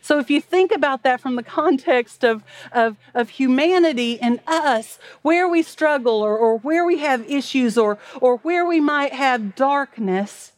So, 0.00 0.18
if 0.18 0.30
you 0.30 0.40
think 0.40 0.72
about 0.72 1.02
that 1.02 1.20
from 1.20 1.36
the 1.36 1.42
context 1.42 2.24
of, 2.24 2.42
of, 2.72 2.96
of 3.14 3.30
humanity 3.30 4.20
and 4.20 4.40
us, 4.46 4.98
where 5.22 5.48
we 5.48 5.62
struggle 5.62 6.20
or, 6.22 6.36
or 6.36 6.58
where 6.58 6.84
we 6.84 6.98
have 6.98 7.30
issues 7.30 7.78
or, 7.78 7.98
or 8.20 8.38
where 8.38 8.66
we 8.66 8.80
might 8.80 9.12
have 9.12 9.54
darkness, 9.54 10.52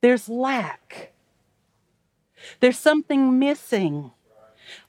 there's 0.00 0.28
lack. 0.28 1.12
There's 2.60 2.78
something 2.78 3.38
missing. 3.38 4.10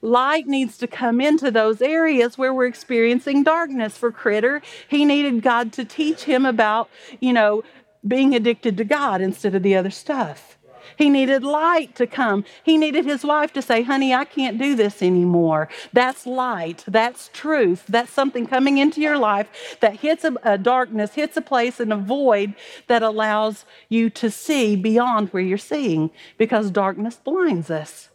Light 0.01 0.47
needs 0.47 0.77
to 0.79 0.87
come 0.87 1.21
into 1.21 1.51
those 1.51 1.81
areas 1.81 2.37
where 2.37 2.53
we're 2.53 2.67
experiencing 2.67 3.43
darkness. 3.43 3.97
For 3.97 4.11
Critter, 4.11 4.61
he 4.87 5.05
needed 5.05 5.41
God 5.41 5.71
to 5.73 5.85
teach 5.85 6.23
him 6.23 6.45
about, 6.45 6.89
you 7.19 7.33
know, 7.33 7.63
being 8.05 8.35
addicted 8.35 8.77
to 8.77 8.83
God 8.83 9.21
instead 9.21 9.55
of 9.55 9.63
the 9.63 9.75
other 9.75 9.89
stuff. 9.89 10.57
He 10.97 11.09
needed 11.09 11.43
light 11.43 11.95
to 11.95 12.07
come. 12.07 12.45
He 12.63 12.77
needed 12.77 13.05
his 13.05 13.23
wife 13.23 13.53
to 13.53 13.61
say, 13.61 13.83
Honey, 13.83 14.13
I 14.13 14.25
can't 14.25 14.57
do 14.57 14.75
this 14.75 15.01
anymore. 15.01 15.69
That's 15.93 16.25
light. 16.25 16.83
That's 16.87 17.29
truth. 17.33 17.85
That's 17.87 18.11
something 18.11 18.47
coming 18.47 18.77
into 18.77 19.01
your 19.01 19.17
life 19.17 19.77
that 19.81 19.97
hits 19.97 20.23
a, 20.23 20.35
a 20.43 20.57
darkness, 20.57 21.13
hits 21.13 21.37
a 21.37 21.41
place 21.41 21.79
and 21.79 21.93
a 21.93 21.97
void 21.97 22.55
that 22.87 23.03
allows 23.03 23.65
you 23.89 24.09
to 24.11 24.29
see 24.31 24.75
beyond 24.75 25.29
where 25.29 25.43
you're 25.43 25.57
seeing 25.57 26.11
because 26.37 26.71
darkness 26.71 27.15
blinds 27.23 27.69
us. 27.69 28.09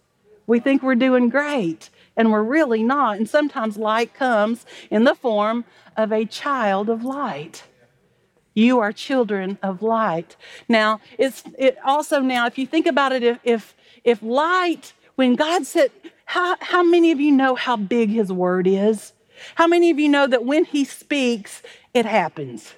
We 0.47 0.59
think 0.59 0.83
we're 0.83 0.97
doing 0.97 1.29
great 1.29 1.91
and 2.17 2.33
we're 2.33 2.43
really 2.43 2.83
not. 2.83 3.17
And 3.17 3.29
sometimes 3.29 3.77
light 3.77 4.15
comes 4.15 4.67
in 4.91 5.05
the 5.05 5.15
form 5.15 5.65
of 5.97 6.13
a 6.13 6.25
child 6.25 6.89
of 6.89 7.05
light. 7.05 7.65
You 8.55 8.81
are 8.81 8.93
children 8.93 9.59
of 9.63 9.83
light. 9.83 10.37
Now, 10.69 11.01
it's 11.19 11.45
it 11.59 11.79
also 11.85 12.21
now, 12.21 12.47
if 12.47 12.59
you 12.59 12.67
think 12.67 12.87
about 12.87 13.13
it, 13.13 13.23
if 13.23 13.39
if, 13.45 13.75
if 14.05 14.23
light, 14.23 14.93
when 15.17 15.37
God 15.37 15.67
said, 15.67 15.91
how, 16.25 16.57
how 16.61 16.83
many 16.83 17.13
of 17.13 17.21
you 17.21 17.33
know 17.33 17.55
how 17.55 17.77
big 17.77 18.11
his 18.11 18.33
word 18.33 18.67
is? 18.67 19.13
How 19.55 19.67
many 19.67 19.91
of 19.91 19.99
you 19.99 20.09
know 20.09 20.27
that 20.27 20.45
when 20.45 20.65
he 20.65 20.85
speaks, 20.85 21.63
it 21.95 22.07
happens? 22.07 22.75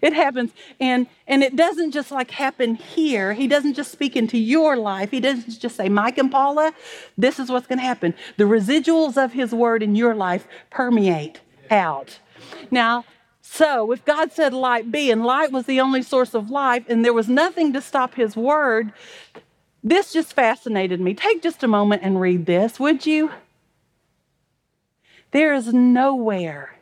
It 0.00 0.12
happens. 0.12 0.50
And 0.80 1.06
and 1.28 1.42
it 1.44 1.54
doesn't 1.54 1.92
just 1.92 2.10
like 2.10 2.32
happen 2.32 2.74
here. 2.74 3.34
He 3.34 3.46
doesn't 3.46 3.74
just 3.74 3.92
speak 3.92 4.16
into 4.16 4.36
your 4.36 4.76
life. 4.76 5.10
He 5.12 5.20
doesn't 5.20 5.60
just 5.60 5.76
say, 5.76 5.88
Mike 5.88 6.18
and 6.18 6.30
Paula, 6.30 6.72
this 7.16 7.38
is 7.38 7.50
what's 7.50 7.68
going 7.68 7.78
to 7.78 7.84
happen. 7.84 8.14
The 8.36 8.44
residuals 8.44 9.22
of 9.22 9.32
his 9.32 9.52
word 9.52 9.82
in 9.82 9.94
your 9.94 10.14
life 10.14 10.46
permeate 10.70 11.40
out. 11.70 12.18
Now, 12.70 13.04
so, 13.42 13.90
if 13.90 14.04
God 14.04 14.30
said 14.32 14.54
light 14.54 14.92
be, 14.92 15.10
and 15.10 15.24
light 15.24 15.50
was 15.50 15.66
the 15.66 15.80
only 15.80 16.02
source 16.02 16.32
of 16.32 16.48
life, 16.48 16.84
and 16.88 17.04
there 17.04 17.12
was 17.12 17.28
nothing 17.28 17.72
to 17.72 17.80
stop 17.80 18.14
his 18.14 18.36
word, 18.36 18.92
this 19.82 20.12
just 20.12 20.32
fascinated 20.32 21.00
me. 21.00 21.12
Take 21.12 21.42
just 21.42 21.64
a 21.64 21.68
moment 21.68 22.02
and 22.04 22.20
read 22.20 22.46
this, 22.46 22.78
would 22.78 23.04
you? 23.04 23.32
There 25.32 25.52
is 25.54 25.74
nowhere, 25.74 26.78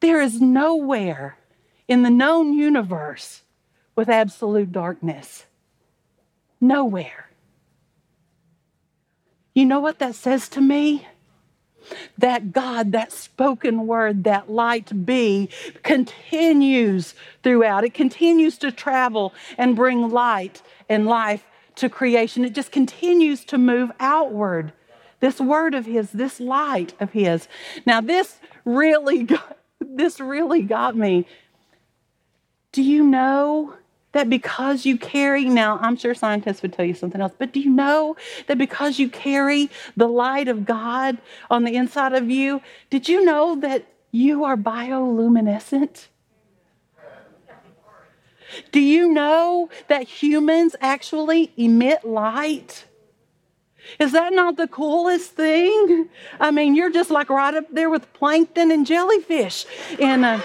there 0.00 0.20
is 0.22 0.40
nowhere 0.40 1.36
in 1.88 2.02
the 2.02 2.10
known 2.10 2.52
universe 2.52 3.42
with 3.96 4.08
absolute 4.08 4.70
darkness. 4.70 5.46
Nowhere. 6.60 7.30
You 9.54 9.64
know 9.64 9.80
what 9.80 9.98
that 9.98 10.14
says 10.14 10.48
to 10.50 10.60
me? 10.60 11.08
That 12.16 12.52
God, 12.52 12.92
that 12.92 13.12
spoken 13.12 13.86
word, 13.86 14.24
that 14.24 14.50
light 14.50 15.06
be, 15.06 15.48
continues 15.82 17.14
throughout. 17.42 17.84
It 17.84 17.94
continues 17.94 18.58
to 18.58 18.72
travel 18.72 19.32
and 19.56 19.76
bring 19.76 20.10
light 20.10 20.62
and 20.88 21.06
life 21.06 21.44
to 21.76 21.88
creation. 21.88 22.44
It 22.44 22.54
just 22.54 22.72
continues 22.72 23.44
to 23.46 23.58
move 23.58 23.90
outward. 24.00 24.72
This 25.20 25.40
word 25.40 25.74
of 25.74 25.86
His, 25.86 26.10
this 26.10 26.40
light 26.40 26.94
of 27.00 27.12
His. 27.12 27.48
Now, 27.86 28.00
this 28.00 28.38
really 28.64 29.22
got, 29.24 29.58
this 29.80 30.20
really 30.20 30.62
got 30.62 30.96
me. 30.96 31.26
Do 32.72 32.82
you 32.82 33.04
know 33.04 33.74
that 34.18 34.28
because 34.28 34.84
you 34.84 34.98
carry, 34.98 35.44
now 35.44 35.78
I'm 35.80 35.96
sure 35.96 36.12
scientists 36.12 36.60
would 36.62 36.72
tell 36.72 36.84
you 36.84 36.92
something 36.92 37.20
else, 37.20 37.32
but 37.38 37.52
do 37.52 37.60
you 37.60 37.70
know 37.70 38.16
that 38.48 38.58
because 38.58 38.98
you 38.98 39.08
carry 39.08 39.70
the 39.96 40.08
light 40.08 40.48
of 40.48 40.66
God 40.66 41.18
on 41.50 41.62
the 41.62 41.76
inside 41.76 42.14
of 42.14 42.28
you, 42.28 42.60
did 42.90 43.08
you 43.08 43.24
know 43.24 43.54
that 43.60 43.86
you 44.10 44.42
are 44.42 44.56
bioluminescent? 44.56 46.08
Do 48.72 48.80
you 48.80 49.12
know 49.12 49.70
that 49.86 50.02
humans 50.02 50.74
actually 50.80 51.52
emit 51.56 52.04
light? 52.04 52.86
Is 54.00 54.10
that 54.12 54.32
not 54.32 54.56
the 54.56 54.66
coolest 54.66 55.30
thing? 55.30 56.08
I 56.40 56.50
mean, 56.50 56.74
you're 56.74 56.90
just 56.90 57.10
like 57.12 57.30
right 57.30 57.54
up 57.54 57.66
there 57.70 57.88
with 57.88 58.12
plankton 58.14 58.72
and 58.72 58.84
jellyfish 58.84 59.64
in 59.96 60.24
a. 60.24 60.42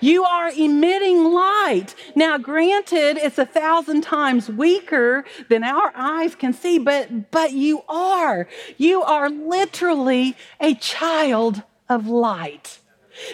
You 0.00 0.24
are 0.24 0.50
emitting 0.50 1.24
light. 1.24 1.94
Now, 2.14 2.38
granted, 2.38 3.18
it's 3.18 3.38
a 3.38 3.46
thousand 3.46 4.02
times 4.02 4.48
weaker 4.48 5.24
than 5.48 5.62
our 5.64 5.92
eyes 5.94 6.34
can 6.34 6.52
see, 6.52 6.78
but, 6.78 7.30
but 7.30 7.52
you 7.52 7.82
are. 7.88 8.48
You 8.76 9.02
are 9.02 9.28
literally 9.28 10.36
a 10.60 10.74
child 10.74 11.62
of 11.88 12.06
light. 12.06 12.78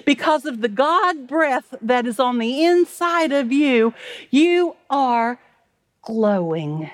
Because 0.05 0.45
of 0.45 0.63
the 0.63 0.69
God 0.69 1.27
breath 1.27 1.75
that 1.81 2.07
is 2.07 2.19
on 2.19 2.39
the 2.39 2.65
inside 2.65 3.31
of 3.33 3.53
you, 3.53 3.95
you 4.31 4.75
are 4.91 5.39
glowing. 6.03 6.91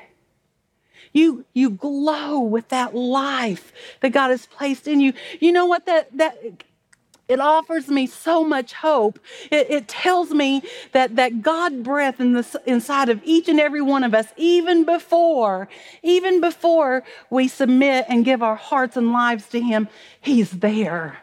You, 1.12 1.44
you 1.52 1.70
glow 1.70 2.40
with 2.40 2.68
that 2.68 2.94
life 2.94 3.72
that 4.00 4.10
God 4.10 4.30
has 4.30 4.46
placed 4.46 4.88
in 4.88 5.00
you. 5.00 5.12
You 5.40 5.52
know 5.52 5.66
what 5.66 5.86
that, 5.86 6.16
that 6.16 6.64
it 7.32 7.40
offers 7.40 7.88
me 7.88 8.06
so 8.06 8.44
much 8.44 8.74
hope. 8.74 9.18
It, 9.50 9.70
it, 9.70 9.88
tells 9.88 10.30
me 10.30 10.62
that, 10.92 11.16
that 11.16 11.40
God 11.40 11.82
breath 11.82 12.20
in 12.20 12.32
the, 12.34 12.62
inside 12.66 13.08
of 13.08 13.22
each 13.24 13.48
and 13.48 13.58
every 13.58 13.80
one 13.80 14.04
of 14.04 14.14
us, 14.14 14.26
even 14.36 14.84
before, 14.84 15.68
even 16.02 16.42
before 16.42 17.04
we 17.30 17.48
submit 17.48 18.04
and 18.08 18.22
give 18.22 18.42
our 18.42 18.56
hearts 18.56 18.98
and 18.98 19.12
lives 19.12 19.48
to 19.48 19.60
Him, 19.60 19.88
He's 20.20 20.50
there. 20.50 21.18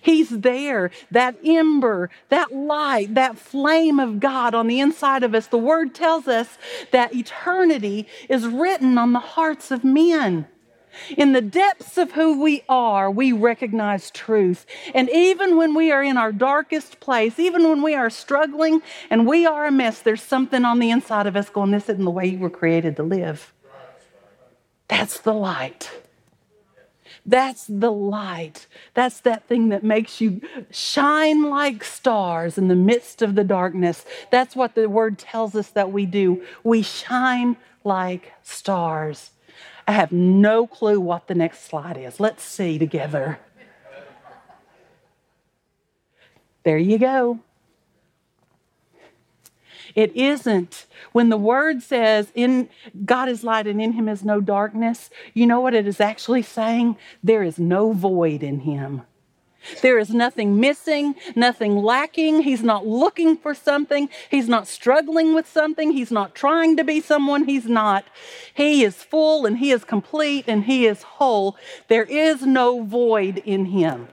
He's 0.00 0.30
there, 0.30 0.90
that 1.10 1.36
ember, 1.44 2.10
that 2.28 2.54
light, 2.54 3.14
that 3.14 3.38
flame 3.38 3.98
of 3.98 4.20
God 4.20 4.54
on 4.54 4.66
the 4.68 4.80
inside 4.80 5.22
of 5.22 5.34
us. 5.34 5.48
The 5.48 5.58
word 5.58 5.94
tells 5.94 6.28
us 6.28 6.58
that 6.92 7.14
eternity 7.14 8.06
is 8.28 8.46
written 8.46 8.96
on 8.96 9.12
the 9.12 9.20
hearts 9.20 9.70
of 9.70 9.84
men. 9.84 10.46
In 11.16 11.32
the 11.32 11.40
depths 11.40 11.98
of 11.98 12.12
who 12.12 12.40
we 12.40 12.62
are, 12.68 13.10
we 13.10 13.32
recognize 13.32 14.10
truth. 14.10 14.66
And 14.94 15.08
even 15.10 15.56
when 15.56 15.74
we 15.74 15.90
are 15.92 16.02
in 16.02 16.16
our 16.16 16.32
darkest 16.32 17.00
place, 17.00 17.38
even 17.38 17.68
when 17.68 17.82
we 17.82 17.94
are 17.94 18.10
struggling 18.10 18.82
and 19.08 19.26
we 19.26 19.46
are 19.46 19.66
a 19.66 19.72
mess, 19.72 20.00
there's 20.00 20.22
something 20.22 20.64
on 20.64 20.78
the 20.78 20.90
inside 20.90 21.26
of 21.26 21.36
us 21.36 21.50
going, 21.50 21.70
This 21.70 21.88
isn't 21.88 22.04
the 22.04 22.10
way 22.10 22.26
you 22.26 22.38
were 22.38 22.50
created 22.50 22.96
to 22.96 23.02
live. 23.02 23.52
That's 24.88 25.20
the 25.20 25.34
light. 25.34 25.90
That's 27.26 27.66
the 27.68 27.92
light. 27.92 28.66
That's 28.94 29.20
that 29.20 29.46
thing 29.46 29.68
that 29.68 29.84
makes 29.84 30.20
you 30.20 30.40
shine 30.70 31.44
like 31.44 31.84
stars 31.84 32.58
in 32.58 32.68
the 32.68 32.74
midst 32.74 33.22
of 33.22 33.34
the 33.34 33.44
darkness. 33.44 34.04
That's 34.30 34.56
what 34.56 34.74
the 34.74 34.88
word 34.88 35.18
tells 35.18 35.54
us 35.54 35.68
that 35.70 35.92
we 35.92 36.06
do. 36.06 36.44
We 36.64 36.82
shine 36.82 37.56
like 37.84 38.32
stars. 38.42 39.30
I 39.86 39.92
have 39.92 40.12
no 40.12 40.66
clue 40.66 41.00
what 41.00 41.26
the 41.26 41.34
next 41.34 41.64
slide 41.64 41.96
is. 41.96 42.20
Let's 42.20 42.42
see 42.42 42.78
together. 42.78 43.38
There 46.62 46.78
you 46.78 46.98
go. 46.98 47.40
It 49.94 50.14
isn't. 50.14 50.86
When 51.12 51.30
the 51.30 51.36
word 51.36 51.82
says, 51.82 52.30
in 52.34 52.68
God 53.04 53.28
is 53.28 53.42
light 53.42 53.66
and 53.66 53.80
in 53.82 53.92
him 53.92 54.08
is 54.08 54.24
no 54.24 54.40
darkness, 54.40 55.10
you 55.34 55.46
know 55.46 55.60
what 55.60 55.74
it 55.74 55.86
is 55.86 56.00
actually 56.00 56.42
saying? 56.42 56.96
There 57.24 57.42
is 57.42 57.58
no 57.58 57.92
void 57.92 58.42
in 58.42 58.60
him. 58.60 59.02
There 59.82 59.98
is 59.98 60.10
nothing 60.10 60.58
missing, 60.58 61.14
nothing 61.34 61.76
lacking. 61.76 62.42
He's 62.42 62.62
not 62.62 62.86
looking 62.86 63.36
for 63.36 63.54
something. 63.54 64.08
He's 64.30 64.48
not 64.48 64.66
struggling 64.66 65.34
with 65.34 65.48
something. 65.48 65.92
He's 65.92 66.10
not 66.10 66.34
trying 66.34 66.76
to 66.76 66.84
be 66.84 67.00
someone 67.00 67.44
he's 67.44 67.66
not. 67.66 68.04
He 68.54 68.84
is 68.84 69.02
full 69.02 69.46
and 69.46 69.58
he 69.58 69.70
is 69.70 69.84
complete 69.84 70.44
and 70.48 70.64
he 70.64 70.86
is 70.86 71.02
whole. 71.02 71.56
There 71.88 72.04
is 72.04 72.42
no 72.42 72.82
void 72.82 73.38
in 73.44 73.66
him. 73.66 74.08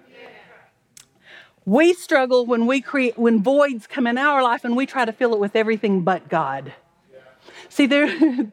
We 1.65 1.93
struggle 1.93 2.45
when 2.45 2.65
we 2.65 2.79
create 2.79 3.17
when 3.17 3.43
voids 3.43 3.87
come 3.87 4.07
in 4.07 4.17
our 4.17 4.41
life 4.41 4.63
and 4.63 4.75
we 4.75 4.85
try 4.85 5.03
to 5.03 5.11
fill 5.11 5.33
it 5.33 5.39
with 5.39 5.55
everything 5.55 6.01
but 6.01 6.29
God. 6.29 6.73
See, 7.69 7.86
there, 7.86 8.09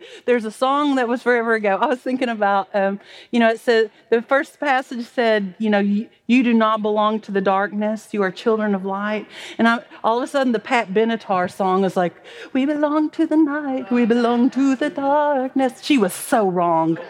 there's 0.26 0.44
a 0.44 0.50
song 0.50 0.96
that 0.96 1.08
was 1.08 1.22
forever 1.22 1.54
ago. 1.54 1.78
I 1.80 1.86
was 1.86 2.00
thinking 2.00 2.28
about, 2.28 2.68
um, 2.74 3.00
you 3.30 3.40
know, 3.40 3.50
it 3.50 3.60
said, 3.60 3.90
the 4.10 4.22
first 4.22 4.58
passage 4.60 5.06
said, 5.06 5.54
you 5.58 5.70
know, 5.70 5.78
you, 5.78 6.08
you, 6.26 6.42
do 6.42 6.52
not 6.54 6.82
belong 6.82 7.20
to 7.20 7.32
the 7.32 7.40
darkness. 7.40 8.08
You 8.12 8.22
are 8.22 8.30
children 8.30 8.74
of 8.74 8.84
light. 8.84 9.26
And 9.58 9.68
I, 9.68 9.84
all 10.02 10.18
of 10.18 10.24
a 10.24 10.26
sudden, 10.26 10.52
the 10.52 10.58
Pat 10.58 10.88
Benatar 10.88 11.50
song 11.50 11.84
is 11.84 11.96
like, 11.96 12.14
we 12.52 12.66
belong 12.66 13.10
to 13.10 13.26
the 13.26 13.36
night. 13.36 13.90
We 13.90 14.06
belong 14.06 14.50
to 14.50 14.76
the 14.76 14.90
darkness. 14.90 15.82
She 15.82 15.98
was 15.98 16.12
so 16.12 16.48
wrong. 16.48 16.98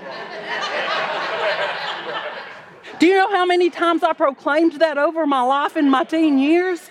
Do 2.98 3.06
you 3.06 3.16
know 3.16 3.30
how 3.30 3.44
many 3.44 3.70
times 3.70 4.02
I 4.02 4.12
proclaimed 4.12 4.74
that 4.74 4.98
over 4.98 5.26
my 5.26 5.42
life 5.42 5.76
in 5.76 5.90
my 5.90 6.04
teen 6.04 6.38
years? 6.38 6.90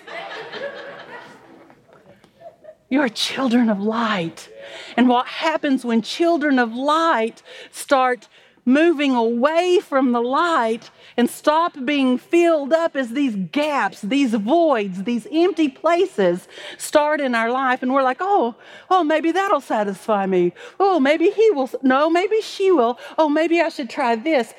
You're 2.88 3.08
children 3.08 3.70
of 3.70 3.80
light. 3.80 4.48
And 4.96 5.08
what 5.08 5.26
happens 5.26 5.84
when 5.84 6.02
children 6.02 6.58
of 6.58 6.74
light 6.74 7.42
start 7.70 8.28
moving 8.64 9.14
away 9.14 9.78
from 9.80 10.12
the 10.12 10.20
light 10.20 10.90
and 11.16 11.28
stop 11.28 11.76
being 11.84 12.16
filled 12.16 12.72
up 12.72 12.96
as 12.96 13.10
these 13.10 13.36
gaps, 13.52 14.00
these 14.00 14.34
voids, 14.34 15.02
these 15.04 15.26
empty 15.30 15.68
places 15.68 16.48
start 16.78 17.20
in 17.20 17.34
our 17.34 17.50
life. 17.50 17.82
And 17.82 17.92
we're 17.92 18.02
like, 18.02 18.18
oh, 18.20 18.54
oh, 18.90 19.04
maybe 19.04 19.32
that'll 19.32 19.60
satisfy 19.60 20.26
me. 20.26 20.52
Oh, 20.80 20.98
maybe 20.98 21.30
he 21.30 21.50
will. 21.50 21.70
No, 21.82 22.08
maybe 22.08 22.40
she 22.40 22.70
will. 22.70 22.98
Oh, 23.18 23.28
maybe 23.28 23.60
I 23.60 23.68
should 23.68 23.90
try 23.90 24.16
this 24.16 24.54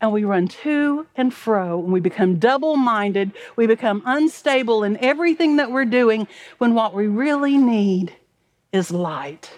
and 0.00 0.12
we 0.12 0.24
run 0.24 0.48
to 0.48 1.06
and 1.16 1.34
fro 1.34 1.82
and 1.82 1.92
we 1.92 2.00
become 2.00 2.38
double 2.38 2.76
minded. 2.76 3.32
We 3.56 3.66
become 3.66 4.02
unstable 4.06 4.84
in 4.84 4.96
everything 4.98 5.56
that 5.56 5.70
we're 5.70 5.84
doing 5.84 6.28
when 6.58 6.74
what 6.74 6.94
we 6.94 7.06
really 7.06 7.56
need 7.56 8.14
is 8.72 8.90
light. 8.90 9.50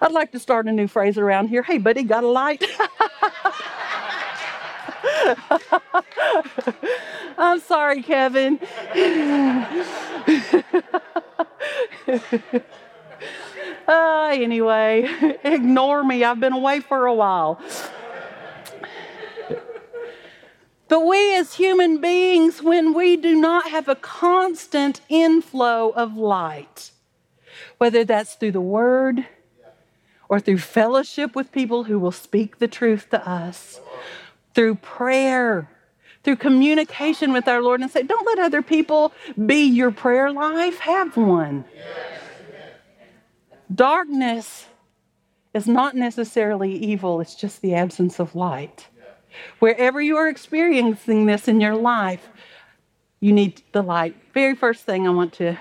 I'd 0.00 0.12
like 0.12 0.32
to 0.32 0.38
start 0.38 0.66
a 0.66 0.72
new 0.72 0.86
phrase 0.86 1.16
around 1.18 1.48
here. 1.48 1.62
Hey, 1.62 1.78
buddy, 1.78 2.02
got 2.02 2.24
a 2.24 2.28
light? 2.28 2.62
I'm 7.38 7.60
sorry, 7.60 8.02
Kevin. 8.02 8.58
uh, 13.88 14.30
anyway, 14.32 15.38
ignore 15.44 16.04
me. 16.04 16.22
I've 16.24 16.40
been 16.40 16.52
away 16.52 16.80
for 16.80 17.06
a 17.06 17.14
while. 17.14 17.60
But 20.88 21.06
we 21.06 21.34
as 21.36 21.54
human 21.54 22.00
beings, 22.00 22.62
when 22.62 22.92
we 22.92 23.16
do 23.16 23.34
not 23.34 23.70
have 23.70 23.88
a 23.88 23.94
constant 23.94 25.00
inflow 25.08 25.90
of 25.90 26.16
light, 26.16 26.90
whether 27.78 28.04
that's 28.04 28.34
through 28.34 28.52
the 28.52 28.60
word 28.60 29.26
or 30.28 30.40
through 30.40 30.58
fellowship 30.58 31.34
with 31.34 31.52
people 31.52 31.84
who 31.84 31.98
will 31.98 32.12
speak 32.12 32.58
the 32.58 32.68
truth 32.68 33.08
to 33.10 33.28
us, 33.28 33.80
through 34.54 34.74
prayer, 34.76 35.68
through 36.22 36.36
communication 36.36 37.32
with 37.32 37.48
our 37.48 37.62
Lord, 37.62 37.80
and 37.80 37.90
say, 37.90 38.02
don't 38.02 38.26
let 38.26 38.38
other 38.38 38.62
people 38.62 39.12
be 39.46 39.64
your 39.64 39.90
prayer 39.90 40.30
life, 40.30 40.78
have 40.80 41.16
one. 41.16 41.64
Darkness 43.74 44.66
is 45.54 45.66
not 45.66 45.94
necessarily 45.94 46.74
evil, 46.74 47.20
it's 47.20 47.34
just 47.34 47.62
the 47.62 47.74
absence 47.74 48.18
of 48.18 48.34
light. 48.34 48.88
Wherever 49.58 50.00
you 50.00 50.16
are 50.16 50.28
experiencing 50.28 51.26
this 51.26 51.48
in 51.48 51.60
your 51.60 51.74
life, 51.74 52.28
you 53.20 53.32
need 53.32 53.62
the 53.72 53.82
light. 53.82 54.16
Very 54.32 54.54
first 54.54 54.84
thing 54.84 55.06
I 55.06 55.10
want 55.10 55.32
to 55.34 55.58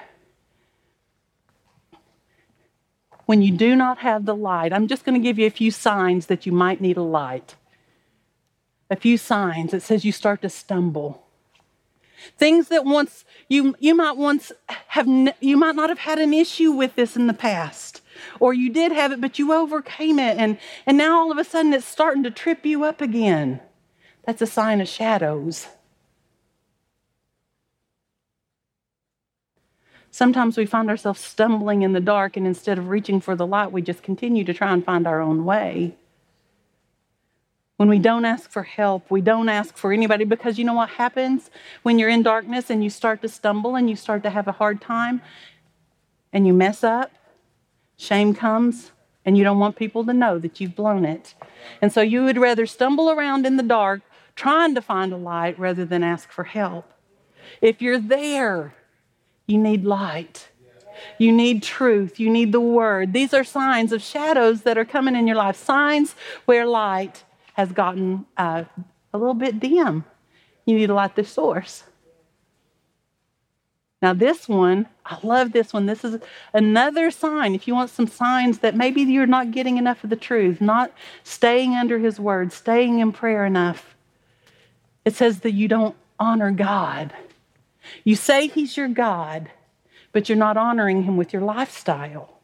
when 3.25 3.41
you 3.41 3.51
do 3.51 3.75
not 3.75 3.97
have 3.99 4.25
the 4.25 4.35
light, 4.35 4.71
I'm 4.71 4.87
just 4.87 5.05
going 5.05 5.19
to 5.19 5.23
give 5.23 5.39
you 5.39 5.47
a 5.47 5.51
few 5.51 5.71
signs 5.71 6.27
that 6.27 6.45
you 6.45 6.51
might 6.51 6.81
need 6.81 6.97
a 6.97 7.01
light. 7.01 7.55
A 8.91 8.95
few 8.95 9.17
signs. 9.17 9.73
It 9.73 9.81
says 9.81 10.05
you 10.05 10.11
start 10.11 10.43
to 10.43 10.49
stumble. 10.49 11.25
Things 12.37 12.67
that 12.67 12.85
once 12.85 13.25
you 13.49 13.75
you 13.79 13.95
might 13.95 14.17
once 14.17 14.51
have 14.67 15.07
you 15.41 15.57
might 15.57 15.75
not 15.75 15.89
have 15.89 15.97
had 15.97 16.19
an 16.19 16.31
issue 16.31 16.71
with 16.71 16.93
this 16.95 17.15
in 17.15 17.25
the 17.25 17.33
past. 17.33 18.02
Or 18.39 18.53
you 18.53 18.69
did 18.69 18.91
have 18.91 19.11
it, 19.11 19.21
but 19.21 19.39
you 19.39 19.53
overcame 19.53 20.19
it, 20.19 20.37
and, 20.37 20.57
and 20.85 20.97
now 20.97 21.19
all 21.19 21.31
of 21.31 21.37
a 21.37 21.43
sudden 21.43 21.73
it's 21.73 21.85
starting 21.85 22.23
to 22.23 22.31
trip 22.31 22.65
you 22.65 22.83
up 22.83 23.01
again. 23.01 23.61
That's 24.25 24.41
a 24.41 24.47
sign 24.47 24.81
of 24.81 24.87
shadows. 24.87 25.67
Sometimes 30.11 30.57
we 30.57 30.67
find 30.67 30.89
ourselves 30.89 31.19
stumbling 31.19 31.81
in 31.81 31.93
the 31.93 31.99
dark, 31.99 32.37
and 32.37 32.45
instead 32.45 32.77
of 32.77 32.89
reaching 32.89 33.19
for 33.19 33.35
the 33.35 33.47
light, 33.47 33.71
we 33.71 33.81
just 33.81 34.03
continue 34.03 34.43
to 34.43 34.53
try 34.53 34.71
and 34.71 34.85
find 34.85 35.07
our 35.07 35.19
own 35.19 35.43
way. 35.43 35.95
When 37.77 37.89
we 37.89 37.97
don't 37.97 38.23
ask 38.23 38.51
for 38.51 38.63
help, 38.63 39.09
we 39.09 39.21
don't 39.21 39.49
ask 39.49 39.75
for 39.75 39.91
anybody 39.91 40.23
because 40.23 40.59
you 40.59 40.65
know 40.65 40.75
what 40.75 40.89
happens 40.89 41.49
when 41.81 41.97
you're 41.97 42.09
in 42.09 42.21
darkness 42.21 42.69
and 42.69 42.83
you 42.83 42.89
start 42.89 43.21
to 43.23 43.27
stumble 43.27 43.75
and 43.75 43.89
you 43.89 43.95
start 43.95 44.23
to 44.23 44.29
have 44.29 44.47
a 44.47 44.51
hard 44.51 44.79
time 44.79 45.21
and 46.31 46.45
you 46.45 46.53
mess 46.53 46.83
up? 46.83 47.11
Shame 48.03 48.35
comes, 48.35 48.91
and 49.23 49.37
you 49.37 49.45
don't 49.45 49.59
want 49.59 49.77
people 49.77 50.03
to 50.03 50.11
know 50.11 50.37
that 50.37 50.59
you've 50.59 50.75
blown 50.75 51.05
it. 51.05 51.35
And 51.81 51.89
so 51.89 52.01
you 52.01 52.25
would 52.25 52.37
rather 52.37 52.65
stumble 52.65 53.09
around 53.09 53.45
in 53.45 53.55
the 53.55 53.63
dark 53.63 54.01
trying 54.35 54.75
to 54.75 54.81
find 54.81 55.13
a 55.13 55.17
light 55.17 55.57
rather 55.57 55.85
than 55.85 56.03
ask 56.03 56.29
for 56.29 56.43
help. 56.43 56.91
If 57.61 57.81
you're 57.81 58.01
there, 58.01 58.75
you 59.47 59.57
need 59.57 59.85
light. 59.85 60.49
You 61.17 61.31
need 61.31 61.63
truth. 61.63 62.19
You 62.19 62.29
need 62.29 62.51
the 62.51 62.59
word. 62.59 63.13
These 63.13 63.33
are 63.33 63.45
signs 63.45 63.93
of 63.93 64.01
shadows 64.01 64.63
that 64.63 64.77
are 64.77 64.83
coming 64.83 65.15
in 65.15 65.25
your 65.25 65.37
life, 65.37 65.55
signs 65.55 66.13
where 66.43 66.65
light 66.65 67.23
has 67.53 67.71
gotten 67.71 68.25
uh, 68.35 68.65
a 69.13 69.17
little 69.17 69.33
bit 69.33 69.61
dim. 69.61 70.03
You 70.65 70.75
need 70.77 70.87
to 70.87 70.93
light 70.93 71.15
the 71.15 71.23
source. 71.23 71.85
Now, 74.03 74.11
this 74.11 74.49
one, 74.49 74.87
I 75.05 75.17
love 75.23 75.53
this 75.53 75.71
one. 75.71 75.85
This 75.85 76.03
is 76.03 76.19
another 76.53 77.09
sign. 77.09 77.55
If 77.55 77.69
you 77.69 77.73
want 77.73 77.89
some 77.89 78.05
signs 78.05 78.59
that 78.59 78.75
maybe 78.75 79.01
you're 79.03 79.25
not 79.25 79.51
getting 79.51 79.77
enough 79.77 80.03
of 80.03 80.09
the 80.09 80.17
truth, 80.17 80.59
not 80.59 80.91
staying 81.23 81.73
under 81.73 81.97
His 81.99 82.19
word, 82.19 82.51
staying 82.51 82.99
in 82.99 83.13
prayer 83.13 83.45
enough, 83.45 83.95
it 85.05 85.15
says 85.15 85.39
that 85.39 85.53
you 85.53 85.69
don't 85.69 85.95
honor 86.19 86.51
God. 86.51 87.13
You 88.03 88.17
say 88.17 88.47
He's 88.47 88.75
your 88.75 88.89
God, 88.89 89.49
but 90.11 90.27
you're 90.27 90.37
not 90.37 90.57
honoring 90.57 91.03
Him 91.03 91.15
with 91.15 91.31
your 91.31 91.41
lifestyle. 91.41 92.41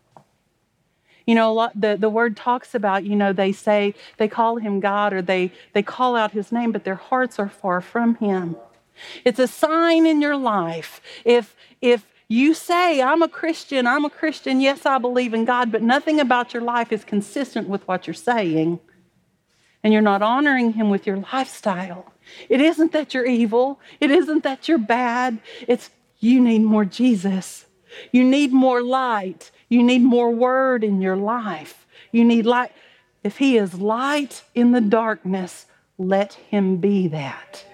You 1.26 1.36
know, 1.36 1.54
lot, 1.54 1.74
the, 1.76 1.98
the 1.98 2.10
word 2.10 2.38
talks 2.38 2.74
about, 2.74 3.04
you 3.04 3.18
know, 3.18 3.34
they 3.34 3.52
say 3.52 3.96
they 4.16 4.30
call 4.30 4.56
him 4.56 4.80
God 4.80 5.14
or 5.14 5.22
they, 5.22 5.52
they 5.74 5.84
call 5.84 6.16
out 6.16 6.32
his 6.32 6.52
name, 6.52 6.72
but 6.72 6.86
their 6.86 6.96
hearts 6.96 7.38
are 7.38 7.50
far 7.50 7.82
from 7.82 8.16
him. 8.16 8.56
It's 9.26 9.40
a 9.40 9.48
sign 9.48 10.06
in 10.06 10.22
your 10.22 10.38
life. 10.38 11.02
If, 11.26 11.56
if 11.82 12.06
you 12.28 12.54
say, 12.54 13.02
I'm 13.02 13.22
a 13.22 13.30
Christian, 13.30 13.88
I'm 13.88 14.06
a 14.06 14.10
Christian, 14.10 14.62
yes, 14.62 14.86
I 14.86 14.98
believe 14.98 15.34
in 15.34 15.46
God, 15.46 15.72
but 15.72 15.82
nothing 15.82 16.20
about 16.20 16.54
your 16.54 16.64
life 16.64 16.92
is 16.92 17.04
consistent 17.04 17.68
with 17.68 17.88
what 17.88 18.08
you're 18.08 18.14
saying, 18.14 18.80
and 19.84 19.94
you're 19.94 20.02
not 20.02 20.22
honoring 20.22 20.74
Him 20.74 20.90
with 20.90 21.08
your 21.08 21.18
lifestyle, 21.18 22.14
it 22.48 22.62
isn't 22.62 22.92
that 22.92 23.14
you're 23.14 23.26
evil. 23.26 23.80
It 24.00 24.12
isn't 24.12 24.44
that 24.44 24.68
you're 24.68 24.78
bad. 24.78 25.40
It's 25.68 25.90
you 26.20 26.40
need 26.40 26.60
more 26.60 26.86
Jesus. 26.86 27.66
You 28.12 28.24
need 28.24 28.54
more 28.54 28.82
light. 28.82 29.52
You 29.68 29.84
need 29.84 30.04
more 30.04 30.32
word 30.32 30.84
in 30.84 31.02
your 31.02 31.16
life. 31.16 31.88
You 32.12 32.26
need 32.26 32.46
light. 32.46 32.72
If 33.24 33.38
He 33.38 33.58
is 33.58 33.76
light 33.76 34.44
in 34.56 34.72
the 34.72 34.82
darkness, 34.82 35.66
let 35.98 36.34
Him 36.34 36.78
be 36.78 37.08
that. 37.10 37.66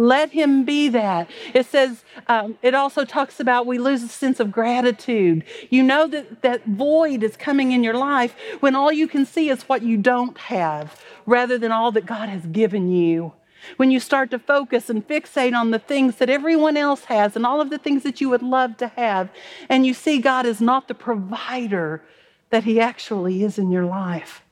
Let 0.00 0.30
him 0.30 0.64
be 0.64 0.88
that. 0.88 1.28
It 1.52 1.66
says, 1.66 2.04
um, 2.26 2.56
it 2.62 2.74
also 2.74 3.04
talks 3.04 3.38
about 3.38 3.66
we 3.66 3.76
lose 3.76 4.02
a 4.02 4.08
sense 4.08 4.40
of 4.40 4.50
gratitude. 4.50 5.44
You 5.68 5.82
know 5.82 6.06
that 6.06 6.40
that 6.40 6.64
void 6.64 7.22
is 7.22 7.36
coming 7.36 7.72
in 7.72 7.84
your 7.84 7.92
life 7.92 8.34
when 8.60 8.74
all 8.74 8.90
you 8.90 9.06
can 9.06 9.26
see 9.26 9.50
is 9.50 9.64
what 9.64 9.82
you 9.82 9.98
don't 9.98 10.38
have 10.38 11.04
rather 11.26 11.58
than 11.58 11.70
all 11.70 11.92
that 11.92 12.06
God 12.06 12.30
has 12.30 12.46
given 12.46 12.90
you. 12.90 13.34
When 13.76 13.90
you 13.90 14.00
start 14.00 14.30
to 14.30 14.38
focus 14.38 14.88
and 14.88 15.06
fixate 15.06 15.54
on 15.54 15.70
the 15.70 15.78
things 15.78 16.16
that 16.16 16.30
everyone 16.30 16.78
else 16.78 17.04
has 17.04 17.36
and 17.36 17.44
all 17.44 17.60
of 17.60 17.68
the 17.68 17.76
things 17.76 18.02
that 18.04 18.22
you 18.22 18.30
would 18.30 18.42
love 18.42 18.78
to 18.78 18.88
have, 18.88 19.28
and 19.68 19.84
you 19.84 19.92
see 19.92 20.18
God 20.18 20.46
is 20.46 20.62
not 20.62 20.88
the 20.88 20.94
provider 20.94 22.02
that 22.48 22.64
He 22.64 22.80
actually 22.80 23.44
is 23.44 23.58
in 23.58 23.70
your 23.70 23.84
life. 23.84 24.42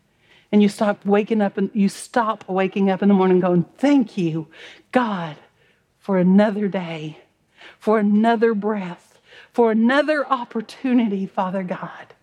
And 0.51 0.63
you 0.63 0.69
stop 0.69 1.05
waking 1.05 1.43
up 1.43 1.59
and 1.59 1.71
you 1.75 1.89
stop 1.89 2.49
waking 2.49 2.91
up 2.91 3.03
in 3.03 3.09
the 3.09 3.15
morning 3.15 3.41
going, 3.41 3.65
Thank 3.77 4.17
you, 4.17 4.49
God, 4.93 5.37
for 5.99 6.19
another 6.19 6.69
day, 6.69 7.19
for 7.79 7.99
another 7.99 8.55
breath, 8.55 9.19
for 9.53 9.71
another 9.71 10.27
opportunity, 10.27 11.27
Father 11.27 11.63
God. 11.63 12.15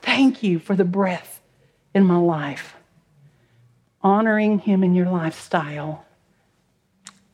Thank 0.00 0.42
you 0.42 0.58
for 0.58 0.76
the 0.76 0.84
breath 0.84 1.40
in 1.94 2.04
my 2.04 2.18
life. 2.18 2.76
Honoring 4.02 4.60
Him 4.60 4.84
in 4.84 4.94
your 4.94 5.10
lifestyle. 5.10 6.04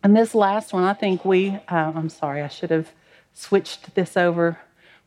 And 0.03 0.17
this 0.17 0.35
last 0.35 0.73
one, 0.73 0.85
I 0.85 0.95
think 0.95 1.25
we, 1.25 1.51
uh, 1.51 1.93
I'm 1.95 2.09
sorry, 2.09 2.43
I 2.43 2.49
should 2.49 2.71
have 2.71 2.93
switched 3.35 3.95
this 3.95 4.17
over. 4.17 4.59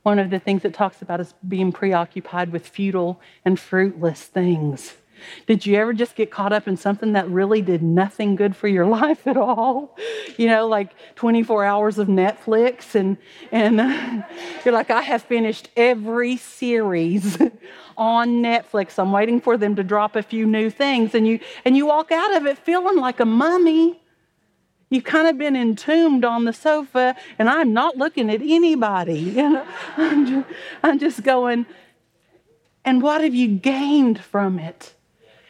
One 0.04 0.20
of 0.20 0.30
the 0.30 0.40
things 0.40 0.64
it 0.64 0.74
talks 0.74 1.02
about 1.02 1.20
is 1.20 1.34
being 1.48 1.72
preoccupied 1.72 2.52
with 2.52 2.68
futile 2.68 3.20
and 3.44 3.60
fruitless 3.60 4.22
things. 4.22 4.94
Did 5.48 5.66
you 5.66 5.76
ever 5.76 5.94
just 5.94 6.16
get 6.16 6.32
caught 6.32 6.54
up 6.54 6.68
in 6.68 6.78
something 6.78 7.14
that 7.14 7.30
really 7.30 7.62
did 7.62 7.82
nothing 7.82 8.36
good 8.36 8.56
for 8.56 8.68
your 8.68 8.86
life 9.00 9.28
at 9.28 9.38
all? 9.38 9.98
You 10.38 10.48
know, 10.48 10.68
like 10.68 10.96
24 11.16 11.66
hours 11.66 11.98
of 11.98 12.08
Netflix, 12.08 12.96
and 12.96 13.18
and 13.52 14.26
you're 14.66 14.74
like, 14.74 14.90
I 14.90 15.02
have 15.02 15.24
finished 15.24 15.70
every 15.76 16.38
series 16.38 17.38
on 17.98 18.44
Netflix. 18.44 19.00
I'm 19.00 19.12
waiting 19.12 19.40
for 19.40 19.58
them 19.58 19.76
to 19.76 19.84
drop 19.84 20.16
a 20.16 20.24
few 20.24 20.46
new 20.46 20.70
things, 20.70 21.16
and 21.16 21.28
you 21.28 21.40
and 21.64 21.78
you 21.78 21.86
walk 21.86 22.12
out 22.12 22.36
of 22.36 22.46
it 22.46 22.58
feeling 22.58 22.98
like 22.98 23.20
a 23.20 23.26
mummy. 23.26 24.02
You've 24.90 25.04
kind 25.04 25.28
of 25.28 25.38
been 25.38 25.56
entombed 25.56 26.24
on 26.24 26.46
the 26.46 26.54
sofa, 26.54 27.16
and 27.40 27.50
I'm 27.50 27.74
not 27.74 27.98
looking 27.98 28.30
at 28.30 28.42
anybody. 28.42 29.20
You 29.20 29.50
know, 29.50 29.68
I'm 29.98 30.26
just, 30.26 30.48
I'm 30.84 31.00
just 31.00 31.24
going. 31.24 31.66
And 32.86 33.02
what 33.02 33.22
have 33.22 33.34
you 33.34 33.48
gained 33.48 34.24
from 34.24 34.60
it? 34.60 34.95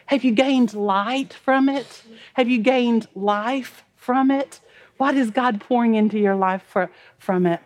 Have 0.07 0.23
you 0.23 0.31
gained 0.31 0.73
light 0.73 1.33
from 1.33 1.67
it? 1.67 2.03
Have 2.33 2.47
you 2.47 2.59
gained 2.59 3.07
life 3.15 3.83
from 3.95 4.29
it? 4.29 4.59
What 4.97 5.15
is 5.15 5.31
God 5.31 5.59
pouring 5.59 5.95
into 5.95 6.19
your 6.19 6.35
life 6.35 6.63
for, 6.67 6.91
from 7.17 7.45
it? 7.45 7.59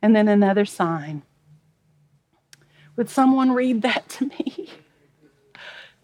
And 0.00 0.16
then 0.16 0.28
another 0.28 0.64
sign. 0.64 1.22
Would 2.96 3.10
someone 3.10 3.52
read 3.52 3.82
that 3.82 4.08
to 4.10 4.26
me? 4.26 4.70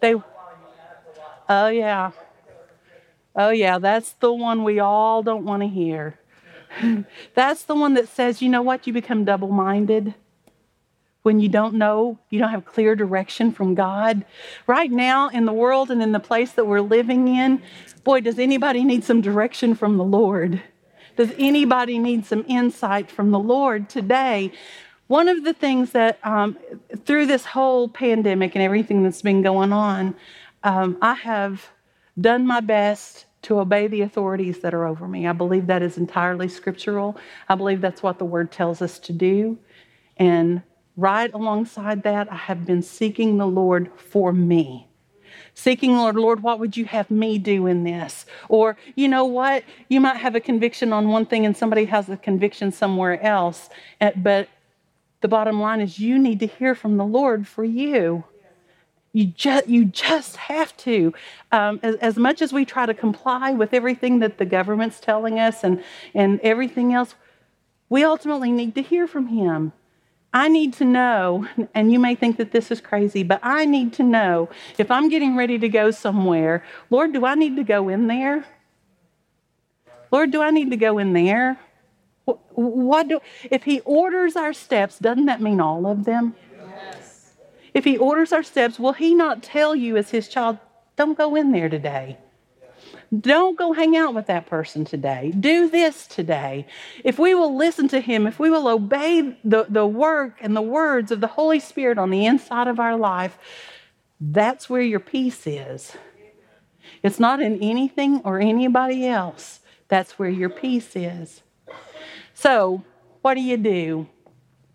They, 0.01 0.15
oh, 0.15 1.69
yeah. 1.69 2.13
Oh, 3.37 3.51
yeah, 3.51 3.79
that's 3.79 4.13
the 4.13 4.33
one 4.33 4.65
we 4.65 4.81
all 4.81 5.23
don't 5.23 5.45
want 5.45 5.63
to 5.63 5.69
hear. 5.69 6.19
that's 7.35 7.65
the 7.65 7.75
one 7.75 7.93
that 7.93 8.09
says, 8.09 8.41
you 8.41 8.49
know 8.49 8.63
what, 8.63 8.87
you 8.87 8.95
become 8.95 9.27
double 9.27 9.49
minded 9.49 10.15
when 11.23 11.41
you 11.41 11.49
don't 11.49 11.75
know, 11.75 12.19
you 12.31 12.39
don't 12.39 12.51
have 12.51 12.65
clear 12.65 12.97
direction 12.97 13.53
from 13.53 13.75
God. 13.75 14.25
Right 14.67 14.91
now, 14.91 15.29
in 15.29 15.45
the 15.45 15.53
world 15.53 15.91
and 15.91 16.03
in 16.03 16.13
the 16.13 16.21
place 16.21 16.53
that 16.53 16.67
we're 16.67 16.81
living 16.81 17.29
in, 17.29 17.63
boy, 18.05 18.21
does 18.21 18.39
anybody 18.39 18.85
need 18.85 19.05
some 19.05 19.21
direction 19.21 19.75
from 19.75 19.97
the 19.97 20.05
Lord? 20.05 20.63
Does 21.17 21.33
anybody 21.39 21.99
need 21.99 22.25
some 22.25 22.45
insight 22.49 23.11
from 23.11 23.31
the 23.31 23.39
Lord 23.39 23.89
today? 23.91 24.53
One 25.09 25.29
of 25.29 25.45
the 25.45 25.53
things 25.53 25.91
that 25.91 26.19
um, 26.25 26.57
through 27.05 27.27
this 27.27 27.45
whole 27.45 27.89
pandemic 27.89 28.55
and 28.55 28.63
everything 28.63 29.03
that's 29.03 29.23
been 29.23 29.43
going 29.43 29.73
on, 29.73 30.15
um, 30.63 30.97
I 31.03 31.15
have 31.15 31.69
done 32.19 32.47
my 32.47 32.61
best 32.61 33.27
to 33.43 33.59
obey 33.59 33.87
the 33.87 34.03
authorities 34.03 34.61
that 34.61 34.73
are 34.73 34.87
over 34.87 35.09
me. 35.09 35.27
I 35.27 35.33
believe 35.33 35.67
that 35.67 35.83
is 35.83 35.97
entirely 35.97 36.49
scriptural. 36.49 37.19
I 37.49 37.55
believe 37.55 37.81
that's 37.81 38.03
what 38.03 38.19
the 38.19 38.25
word 38.25 38.53
tells 38.53 38.81
us 38.83 38.99
to 39.01 39.13
do. 39.13 39.59
And 40.17 40.63
right 41.01 41.33
alongside 41.33 42.03
that, 42.03 42.31
I 42.31 42.37
have 42.37 42.67
been 42.67 42.83
seeking 42.83 43.39
the 43.39 43.47
Lord 43.47 43.91
for 43.97 44.33
me. 44.33 44.87
Seeking, 45.55 45.97
Lord, 45.97 46.17
Lord, 46.17 46.43
what 46.43 46.59
would 46.61 46.77
you 46.77 46.85
have 46.87 47.11
me 47.11 47.39
do 47.39 47.67
in 47.67 47.85
this? 47.85 48.27
Or, 48.49 48.77
you 48.95 49.09
know 49.09 49.25
what? 49.25 49.65
You 49.89 50.01
might 50.01 50.17
have 50.17 50.35
a 50.35 50.41
conviction 50.41 50.93
on 50.93 51.09
one 51.09 51.27
thing 51.27 51.45
and 51.45 51.57
somebody 51.57 51.87
has 51.87 52.09
a 52.09 52.17
conviction 52.17 52.73
somewhere 52.73 53.21
else. 53.23 53.69
Eh, 54.01 54.13
but 54.17 54.49
the 55.21 55.29
bottom 55.29 55.61
line 55.61 55.81
is 55.81 55.99
you 55.99 56.19
need 56.19 56.41
to 56.41 56.47
hear 56.47 56.75
from 56.75 56.97
the 56.97 57.05
Lord 57.05 57.47
for 57.47 57.65
you. 57.65 58.25
You 59.13 59.27
just, 59.27 59.67
you 59.67 59.87
just 59.87 60.37
have 60.37 60.77
to. 60.79 61.13
Um, 61.51 61.81
as, 61.83 61.97
as 61.97 62.17
much 62.17 62.41
as 62.43 62.53
we 62.53 62.65
try 62.65 62.87
to 62.87 62.95
comply 62.95 63.53
with 63.53 63.75
everything 63.75 64.21
that 64.21 64.39
the 64.39 64.45
government's 64.45 65.01
telling 65.01 65.39
us 65.39 65.65
and, 65.65 65.83
and 66.15 66.39
everything 66.41 66.95
else, 66.95 67.17
we 67.89 68.05
ultimately 68.05 68.53
need 68.53 68.77
to 68.77 68.83
hear 68.83 69.09
from 69.09 69.27
Him. 69.27 69.73
I 70.33 70.49
need 70.49 70.75
to 70.75 70.85
know, 70.85 71.49
and 71.75 71.91
you 71.91 71.99
may 71.99 72.15
think 72.15 72.37
that 72.37 72.53
this 72.53 72.71
is 72.71 72.81
crazy, 72.81 73.25
but 73.25 73.41
I 73.43 73.65
need 73.65 73.93
to 73.95 74.05
know 74.05 74.49
if 74.79 74.91
I'm 74.91 75.09
getting 75.09 75.37
ready 75.37 75.59
to 75.59 75.69
go 75.69 75.91
somewhere, 75.91 76.65
Lord, 76.89 77.13
do 77.13 77.27
I 77.27 77.35
need 77.35 77.57
to 77.57 77.65
go 77.65 77.89
in 77.89 78.07
there? 78.07 78.45
Lord, 80.13 80.31
do 80.31 80.41
I 80.41 80.51
need 80.51 80.71
to 80.71 80.77
go 80.77 80.99
in 80.99 81.13
there? 81.15 81.59
What 82.25 83.09
do, 83.09 83.21
if 83.51 83.65
He 83.65 83.81
orders 83.81 84.37
our 84.37 84.53
steps, 84.53 85.01
doesn't 85.01 85.27
that 85.27 85.41
mean 85.41 85.61
all 85.61 85.87
of 85.87 86.05
them? 86.05 86.37
Yes. 86.65 87.33
If 87.75 87.85
He 87.85 87.97
orders 87.97 88.33
our 88.33 88.45
steps, 88.45 88.79
will 88.79 88.93
He 88.93 89.15
not 89.15 89.43
tell 89.43 89.75
you 89.75 89.97
as 89.97 90.11
His 90.11 90.29
child, 90.29 90.59
don't 90.95 91.19
go 91.19 91.35
in 91.35 91.51
there 91.51 91.69
today? 91.69 92.19
Don't 93.19 93.59
go 93.59 93.73
hang 93.73 93.97
out 93.97 94.15
with 94.15 94.27
that 94.27 94.47
person 94.47 94.85
today. 94.85 95.33
Do 95.39 95.69
this 95.69 96.07
today. 96.07 96.67
If 97.05 97.19
we 97.19 97.35
will 97.35 97.57
listen 97.57 97.89
to 97.89 98.01
Him, 98.01 98.27
if 98.27 98.39
we 98.39 98.51
will 98.51 98.69
obey 98.69 99.37
the, 99.43 99.67
the 99.69 99.87
work 99.87 100.37
and 100.41 100.57
the 100.57 100.63
words 100.63 101.11
of 101.11 101.21
the 101.21 101.27
Holy 101.27 101.59
Spirit 101.59 101.99
on 101.99 102.11
the 102.11 102.25
inside 102.25 102.69
of 102.69 102.79
our 102.79 102.97
life, 102.97 103.37
that's 104.21 104.71
where 104.71 104.83
your 104.83 105.01
peace 105.01 105.47
is. 105.47 105.97
It's 107.03 107.19
not 107.19 107.41
in 107.41 107.61
anything 107.61 108.21
or 108.25 108.39
anybody 108.39 109.07
else. 109.07 109.61
That's 109.89 110.19
where 110.19 110.29
your 110.29 110.51
peace 110.51 110.95
is. 110.95 111.43
So, 112.35 112.85
what 113.23 113.35
do 113.35 113.41
you 113.41 113.57
do? 113.57 114.07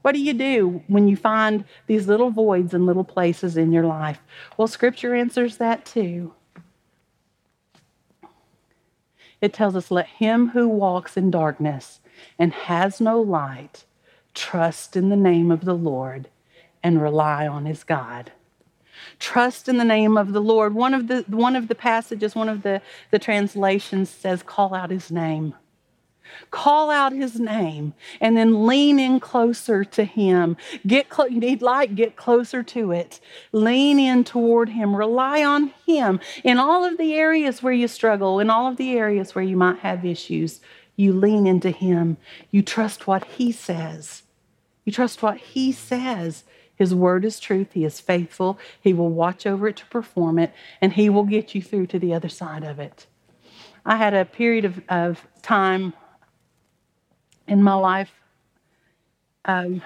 What 0.01 0.13
do 0.13 0.19
you 0.19 0.33
do 0.33 0.83
when 0.87 1.07
you 1.07 1.15
find 1.15 1.63
these 1.87 2.07
little 2.07 2.29
voids 2.29 2.73
and 2.73 2.85
little 2.85 3.03
places 3.03 3.55
in 3.57 3.71
your 3.71 3.85
life? 3.85 4.19
Well, 4.57 4.67
Scripture 4.67 5.15
answers 5.15 5.57
that 5.57 5.85
too. 5.85 6.33
It 9.45 9.53
tells 9.53 9.75
us, 9.75 9.91
Let 9.91 10.07
him 10.07 10.49
who 10.49 10.67
walks 10.67 11.15
in 11.15 11.31
darkness 11.31 12.01
and 12.37 12.51
has 12.51 12.99
no 12.99 13.21
light 13.21 13.85
trust 14.33 14.97
in 14.97 15.09
the 15.09 15.15
name 15.15 15.51
of 15.51 15.63
the 15.63 15.75
Lord 15.75 16.27
and 16.83 17.01
rely 17.01 17.47
on 17.47 17.65
his 17.65 17.83
God. 17.83 18.31
Trust 19.19 19.69
in 19.69 19.77
the 19.77 19.85
name 19.85 20.17
of 20.17 20.33
the 20.33 20.41
Lord. 20.41 20.73
One 20.73 20.93
of 20.93 21.07
the, 21.07 21.23
one 21.27 21.55
of 21.55 21.67
the 21.67 21.75
passages, 21.75 22.35
one 22.35 22.49
of 22.49 22.63
the, 22.63 22.81
the 23.11 23.19
translations 23.19 24.09
says, 24.09 24.41
Call 24.43 24.73
out 24.73 24.89
his 24.89 25.11
name. 25.11 25.53
Call 26.51 26.89
out 26.89 27.13
his 27.13 27.39
name 27.39 27.93
and 28.21 28.35
then 28.35 28.65
lean 28.65 28.99
in 28.99 29.19
closer 29.19 29.83
to 29.83 30.03
him. 30.03 30.57
Get 30.85 31.09
clo- 31.09 31.25
you 31.25 31.39
need 31.39 31.61
light, 31.61 31.95
get 31.95 32.15
closer 32.15 32.63
to 32.63 32.91
it. 32.91 33.19
Lean 33.51 33.99
in 33.99 34.23
toward 34.23 34.69
him. 34.69 34.95
Rely 34.95 35.43
on 35.43 35.73
him 35.85 36.19
in 36.43 36.57
all 36.57 36.83
of 36.83 36.97
the 36.97 37.13
areas 37.15 37.61
where 37.61 37.73
you 37.73 37.87
struggle, 37.87 38.39
in 38.39 38.49
all 38.49 38.67
of 38.67 38.77
the 38.77 38.97
areas 38.97 39.35
where 39.35 39.43
you 39.43 39.57
might 39.57 39.79
have 39.79 40.05
issues. 40.05 40.61
You 40.95 41.13
lean 41.13 41.45
into 41.45 41.71
him. 41.71 42.17
You 42.51 42.61
trust 42.61 43.07
what 43.07 43.25
he 43.25 43.51
says. 43.51 44.23
You 44.85 44.91
trust 44.91 45.21
what 45.21 45.37
he 45.37 45.71
says. 45.71 46.43
His 46.75 46.93
word 46.93 47.25
is 47.25 47.39
truth. 47.39 47.69
He 47.73 47.85
is 47.85 47.99
faithful. 47.99 48.59
He 48.79 48.93
will 48.93 49.09
watch 49.09 49.45
over 49.45 49.67
it 49.67 49.77
to 49.77 49.85
perform 49.87 50.37
it, 50.39 50.53
and 50.81 50.93
he 50.93 51.09
will 51.09 51.23
get 51.23 51.55
you 51.55 51.61
through 51.61 51.87
to 51.87 51.99
the 51.99 52.13
other 52.13 52.29
side 52.29 52.63
of 52.63 52.79
it. 52.79 53.07
I 53.85 53.97
had 53.97 54.13
a 54.13 54.25
period 54.25 54.65
of, 54.65 54.81
of 54.89 55.25
time 55.41 55.93
in 57.47 57.63
my 57.63 57.75
life 57.75 58.11
um, 59.45 59.81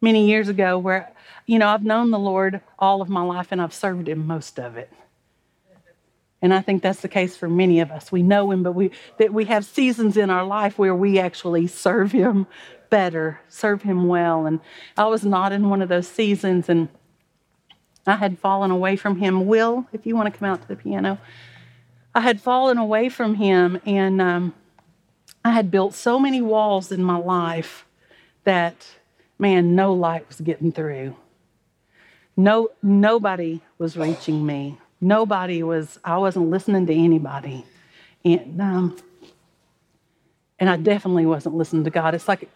many 0.00 0.28
years 0.28 0.48
ago 0.48 0.78
where, 0.78 1.12
you 1.46 1.58
know, 1.58 1.68
I've 1.68 1.84
known 1.84 2.10
the 2.10 2.18
Lord 2.18 2.60
all 2.78 3.02
of 3.02 3.08
my 3.08 3.22
life 3.22 3.48
and 3.50 3.60
I've 3.60 3.74
served 3.74 4.08
Him 4.08 4.26
most 4.26 4.58
of 4.58 4.76
it. 4.76 4.92
And 6.40 6.52
I 6.52 6.60
think 6.60 6.82
that's 6.82 7.00
the 7.00 7.08
case 7.08 7.36
for 7.36 7.48
many 7.48 7.80
of 7.80 7.90
us. 7.90 8.12
We 8.12 8.22
know 8.22 8.50
Him, 8.50 8.62
but 8.62 8.72
we, 8.72 8.90
that 9.18 9.32
we 9.32 9.46
have 9.46 9.64
seasons 9.64 10.16
in 10.16 10.28
our 10.30 10.44
life 10.44 10.78
where 10.78 10.94
we 10.94 11.18
actually 11.18 11.66
serve 11.66 12.12
Him 12.12 12.46
better, 12.90 13.40
serve 13.48 13.82
Him 13.82 14.06
well. 14.06 14.46
And 14.46 14.60
I 14.96 15.06
was 15.06 15.24
not 15.24 15.52
in 15.52 15.70
one 15.70 15.80
of 15.80 15.88
those 15.88 16.06
seasons 16.06 16.68
and 16.68 16.88
I 18.06 18.16
had 18.16 18.38
fallen 18.38 18.70
away 18.70 18.96
from 18.96 19.16
Him. 19.16 19.46
Will, 19.46 19.86
if 19.92 20.06
you 20.06 20.14
want 20.14 20.32
to 20.32 20.38
come 20.38 20.48
out 20.48 20.60
to 20.62 20.68
the 20.68 20.76
piano. 20.76 21.18
I 22.14 22.20
had 22.20 22.40
fallen 22.40 22.78
away 22.78 23.08
from 23.08 23.34
Him, 23.34 23.80
and 23.84 24.20
um, 24.20 24.54
I 25.44 25.50
had 25.50 25.70
built 25.70 25.94
so 25.94 26.18
many 26.18 26.40
walls 26.40 26.90
in 26.90 27.04
my 27.04 27.18
life 27.18 27.84
that, 28.44 28.86
man, 29.38 29.74
no 29.74 29.92
light 29.92 30.26
was 30.28 30.40
getting 30.40 30.72
through. 30.72 31.16
No, 32.36 32.70
nobody 32.82 33.60
was 33.78 33.96
reaching 33.96 34.44
me. 34.44 34.78
Nobody 35.00 35.62
was. 35.62 35.98
I 36.04 36.16
wasn't 36.18 36.50
listening 36.50 36.86
to 36.86 36.94
anybody, 36.94 37.64
and 38.24 38.60
um, 38.60 38.96
and 40.58 40.70
I 40.70 40.76
definitely 40.76 41.26
wasn't 41.26 41.56
listening 41.56 41.84
to 41.84 41.90
God. 41.90 42.14
It's 42.14 42.26
like 42.26 42.48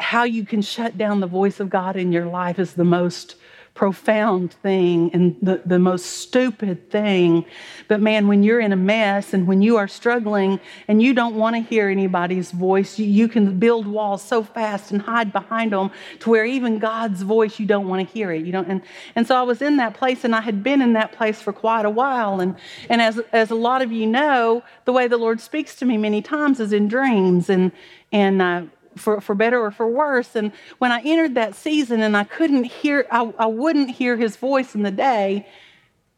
how 0.00 0.24
you 0.24 0.44
can 0.44 0.60
shut 0.60 0.98
down 0.98 1.20
the 1.20 1.26
voice 1.26 1.60
of 1.60 1.70
God 1.70 1.96
in 1.96 2.12
your 2.12 2.26
life 2.26 2.58
is 2.58 2.74
the 2.74 2.84
most 2.84 3.36
profound 3.76 4.54
thing 4.54 5.10
and 5.12 5.36
the, 5.42 5.60
the 5.66 5.78
most 5.78 6.06
stupid 6.06 6.90
thing. 6.90 7.44
But 7.88 8.00
man, 8.00 8.26
when 8.26 8.42
you're 8.42 8.58
in 8.58 8.72
a 8.72 8.76
mess 8.76 9.34
and 9.34 9.46
when 9.46 9.60
you 9.60 9.76
are 9.76 9.86
struggling 9.86 10.58
and 10.88 11.02
you 11.02 11.12
don't 11.12 11.36
want 11.36 11.54
to 11.56 11.60
hear 11.60 11.88
anybody's 11.88 12.50
voice, 12.50 12.98
you, 12.98 13.04
you 13.04 13.28
can 13.28 13.58
build 13.58 13.86
walls 13.86 14.22
so 14.22 14.42
fast 14.42 14.90
and 14.90 15.02
hide 15.02 15.30
behind 15.30 15.72
them 15.72 15.90
to 16.20 16.30
where 16.30 16.46
even 16.46 16.78
God's 16.78 17.20
voice, 17.20 17.60
you 17.60 17.66
don't 17.66 17.86
want 17.86 18.06
to 18.06 18.12
hear 18.12 18.32
it. 18.32 18.46
You 18.46 18.52
don't, 18.52 18.66
and, 18.66 18.80
and 19.14 19.26
so 19.26 19.36
I 19.36 19.42
was 19.42 19.60
in 19.60 19.76
that 19.76 19.92
place 19.94 20.24
and 20.24 20.34
I 20.34 20.40
had 20.40 20.62
been 20.62 20.80
in 20.80 20.94
that 20.94 21.12
place 21.12 21.40
for 21.40 21.52
quite 21.52 21.84
a 21.84 21.90
while. 21.90 22.40
And, 22.40 22.56
and 22.88 23.02
as, 23.02 23.20
as 23.32 23.50
a 23.50 23.54
lot 23.54 23.82
of 23.82 23.92
you 23.92 24.06
know, 24.06 24.64
the 24.86 24.92
way 24.92 25.06
the 25.06 25.18
Lord 25.18 25.40
speaks 25.40 25.76
to 25.76 25.84
me 25.84 25.98
many 25.98 26.22
times 26.22 26.60
is 26.60 26.72
in 26.72 26.88
dreams. 26.88 27.50
And, 27.50 27.72
and 28.10 28.40
uh, 28.40 28.62
for, 28.96 29.20
for 29.20 29.34
better 29.34 29.60
or 29.60 29.70
for 29.70 29.86
worse. 29.86 30.34
And 30.34 30.52
when 30.78 30.92
I 30.92 31.00
entered 31.02 31.34
that 31.34 31.54
season 31.54 32.00
and 32.00 32.16
I 32.16 32.24
couldn't 32.24 32.64
hear, 32.64 33.06
I, 33.10 33.32
I 33.38 33.46
wouldn't 33.46 33.90
hear 33.90 34.16
his 34.16 34.36
voice 34.36 34.74
in 34.74 34.82
the 34.82 34.90
day, 34.90 35.46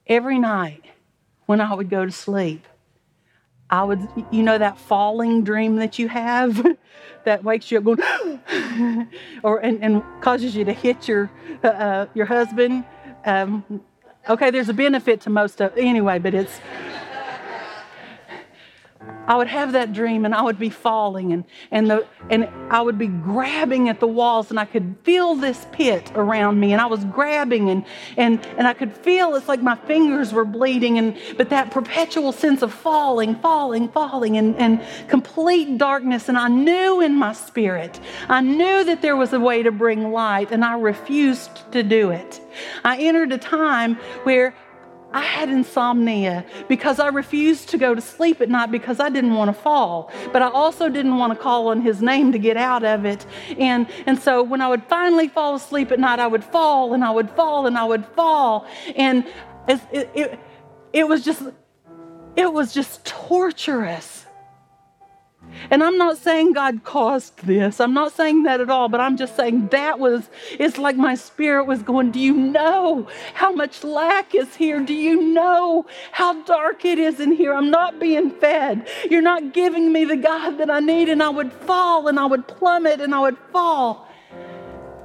every 0.07 0.39
night 0.39 0.85
when 1.47 1.61
I 1.61 1.75
would 1.75 1.91
go 1.91 2.05
to 2.05 2.13
sleep, 2.13 2.67
I 3.71 3.85
would, 3.85 4.09
you 4.31 4.43
know, 4.43 4.57
that 4.57 4.79
falling 4.79 5.45
dream 5.45 5.77
that 5.77 5.99
you 5.99 6.09
have 6.09 6.67
that 7.25 7.45
wakes 7.45 7.71
you 7.71 7.79
up 7.79 7.85
going, 7.85 9.09
or 9.43 9.59
and, 9.59 9.83
and 9.85 10.03
causes 10.23 10.57
you 10.57 10.65
to 10.65 10.73
hit 10.73 11.07
your 11.07 11.31
uh, 11.63 11.69
uh, 11.69 12.07
your 12.15 12.27
husband. 12.27 12.85
Um, 13.27 13.83
okay, 14.29 14.51
there's 14.51 14.71
a 14.71 14.75
benefit 14.75 15.21
to 15.23 15.31
most 15.31 15.61
of 15.61 15.77
anyway, 15.77 16.19
but 16.19 16.33
it's 16.33 16.61
I 19.29 19.37
would 19.37 19.47
have 19.47 19.73
that 19.73 19.93
dream 19.93 20.25
and 20.25 20.35
I 20.35 20.41
would 20.41 20.59
be 20.59 20.71
falling 20.71 21.35
and, 21.35 21.45
and, 21.71 21.91
the, 21.91 22.07
and 22.31 22.49
I 22.71 22.81
would 22.81 22.97
be 22.97 23.09
grabbing 23.09 23.91
at 23.91 24.01
the 24.01 24.07
walls 24.07 24.51
and 24.51 24.59
I 24.59 24.65
could 24.65 24.97
feel 25.03 25.35
this 25.35 25.67
pit 25.71 26.11
around 26.15 26.59
me 26.59 26.73
and 26.73 26.81
I 26.81 26.87
was 26.87 27.05
grabbing 27.05 27.69
and, 27.69 27.85
and, 28.17 28.45
and 28.57 28.67
I 28.67 28.73
could 28.73 28.97
feel 28.97 29.35
it's 29.35 29.47
like 29.47 29.63
my 29.63 29.77
fingers 29.77 30.33
were 30.33 30.47
bleeding 30.47 30.97
and 30.97 31.17
but 31.37 31.51
that 31.51 31.71
perpetual 31.71 32.33
sense 32.33 32.63
of 32.63 32.73
falling, 32.73 33.35
falling, 33.37 33.91
falling 33.91 34.39
and, 34.39 34.57
and 34.57 34.81
complete 35.09 35.77
darkness 35.77 36.31
and 36.31 36.39
I 36.39 36.49
knew 36.49 37.03
in 37.03 37.15
my 37.15 37.35
spirit, 37.35 38.01
I 38.31 38.41
knew 38.41 38.83
that 38.85 39.03
there 39.03 39.15
was 39.15 39.35
a 39.35 39.41
way 39.41 39.63
to 39.63 39.71
bring 39.71 40.11
light 40.11 40.53
and 40.53 40.65
I 40.65 40.79
refused 40.79 41.71
to 41.73 41.83
do 41.83 42.11
it. 42.11 42.41
I 42.83 42.97
entered 42.99 43.33
a 43.33 43.39
time 43.39 43.97
where 44.25 44.55
I 45.13 45.23
had 45.23 45.49
insomnia 45.49 46.45
because 46.69 47.01
I 47.01 47.09
refused 47.09 47.71
to 47.71 47.79
go 47.79 47.95
to 47.95 48.01
sleep 48.01 48.41
at 48.41 48.51
night 48.51 48.71
because 48.71 49.01
I 49.01 49.09
didn't 49.09 49.35
want 49.35 49.49
to 49.49 49.63
fall. 49.63 50.13
But 50.33 50.43
I 50.43 50.51
also 50.51 50.89
didn't 50.89 51.17
want 51.17 51.33
to 51.33 51.39
call 51.39 51.69
on 51.69 51.81
his 51.81 52.03
name 52.03 52.33
to 52.33 52.39
get 52.39 52.57
out 52.59 52.85
of 52.85 53.07
it. 53.07 53.25
And, 53.59 53.87
and 54.07 54.19
so 54.19 54.43
when 54.43 54.61
I 54.61 54.69
would 54.69 54.85
finally 54.85 55.29
fall 55.29 55.55
asleep 55.55 55.93
at 55.93 55.99
night, 55.99 56.19
I 56.19 56.27
would 56.27 56.45
fall 56.45 56.93
and 56.93 57.03
I 57.03 57.11
would 57.11 57.31
fall 57.31 57.67
and 57.67 57.79
I 57.79 57.85
would 57.85 58.05
fall. 58.05 58.67
And 58.97 59.27
it, 59.67 59.81
it, 60.15 60.41
it 60.93 61.09
was 61.09 61.25
just, 61.25 61.43
it 62.37 62.53
was 62.53 62.75
just 62.75 63.05
torturous. 63.05 64.18
And 65.71 65.83
I'm 65.83 65.99
not 65.99 66.19
saying 66.19 66.53
God 66.53 66.85
caused 66.85 67.47
this. 67.47 67.81
I'm 67.81 67.95
not 67.95 68.13
saying 68.13 68.45
that 68.45 68.61
at 68.61 68.71
all, 68.71 68.89
but 68.89 69.01
I'm 69.01 69.17
just 69.17 69.37
saying 69.37 69.69
that 69.69 69.99
was, 69.99 70.29
it's 70.53 70.79
like 70.79 70.97
my 70.97 71.15
spirit 71.15 71.65
was 71.65 71.83
going, 71.83 72.11
Do 72.11 72.21
you 72.21 72.35
know 72.35 73.09
how 73.35 73.53
much 73.53 73.85
lack 73.85 74.35
is 74.35 74.57
here? 74.57 74.81
Do 74.81 74.95
you 74.95 75.21
know 75.23 75.87
how 76.13 76.43
dark 76.43 76.85
it 76.85 76.99
is 76.99 77.21
in 77.21 77.33
here? 77.33 77.55
I'm 77.55 77.71
not 77.71 77.99
being 77.99 78.31
fed. 78.31 78.89
You're 79.11 79.23
not 79.23 79.53
giving 79.53 79.93
me 79.93 80.05
the 80.05 80.17
God 80.17 80.59
that 80.59 80.71
I 80.71 80.81
need. 80.81 81.09
And 81.09 81.23
I 81.23 81.29
would 81.29 81.53
fall 81.53 82.09
and 82.09 82.19
I 82.19 82.27
would 82.27 82.47
plummet 82.47 83.01
and 83.01 83.15
I 83.15 83.21
would 83.21 83.39
fall. 83.53 84.09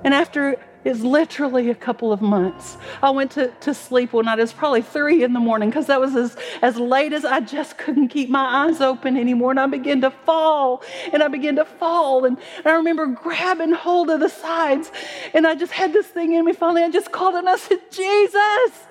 And 0.03 0.13
after 0.13 0.57
is 0.85 1.03
literally 1.03 1.69
a 1.69 1.75
couple 1.75 2.11
of 2.11 2.21
months. 2.21 2.77
I 3.01 3.09
went 3.11 3.31
to, 3.31 3.47
to 3.61 3.73
sleep 3.73 4.13
one 4.13 4.25
night. 4.25 4.39
It 4.39 4.41
was 4.41 4.53
probably 4.53 4.81
three 4.81 5.23
in 5.23 5.33
the 5.33 5.39
morning 5.39 5.69
because 5.69 5.87
that 5.87 5.99
was 5.99 6.15
as, 6.15 6.35
as 6.61 6.77
late 6.77 7.13
as 7.13 7.25
I 7.25 7.39
just 7.39 7.77
couldn't 7.77 8.09
keep 8.09 8.29
my 8.29 8.67
eyes 8.67 8.81
open 8.81 9.17
anymore. 9.17 9.51
And 9.51 9.59
I 9.59 9.67
began 9.67 10.01
to 10.01 10.11
fall 10.11 10.83
and 11.11 11.23
I 11.23 11.27
began 11.27 11.55
to 11.55 11.65
fall. 11.65 12.25
And, 12.25 12.37
and 12.57 12.67
I 12.67 12.71
remember 12.71 13.05
grabbing 13.07 13.71
hold 13.71 14.09
of 14.09 14.19
the 14.19 14.29
sides. 14.29 14.91
And 15.33 15.47
I 15.47 15.55
just 15.55 15.71
had 15.71 15.93
this 15.93 16.07
thing 16.07 16.33
in 16.33 16.45
me. 16.45 16.53
Finally, 16.53 16.83
I 16.83 16.89
just 16.89 17.11
called 17.11 17.35
and 17.35 17.47
I 17.47 17.55
said, 17.55 17.79
Jesus, 17.89 18.87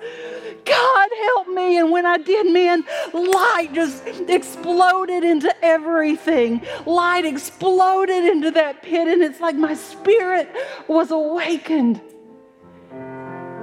God 0.65 1.09
help 1.21 1.47
me. 1.49 1.77
And 1.77 1.91
when 1.91 2.05
I 2.05 2.17
did, 2.17 2.51
man, 2.51 2.83
light 3.13 3.69
just 3.73 4.05
exploded 4.27 5.23
into 5.23 5.53
everything. 5.63 6.61
Light 6.85 7.25
exploded 7.25 8.23
into 8.25 8.51
that 8.51 8.81
pit. 8.81 9.07
And 9.07 9.21
it's 9.21 9.39
like 9.39 9.55
my 9.55 9.75
spirit 9.75 10.49
was 10.87 11.11
awakened 11.11 11.82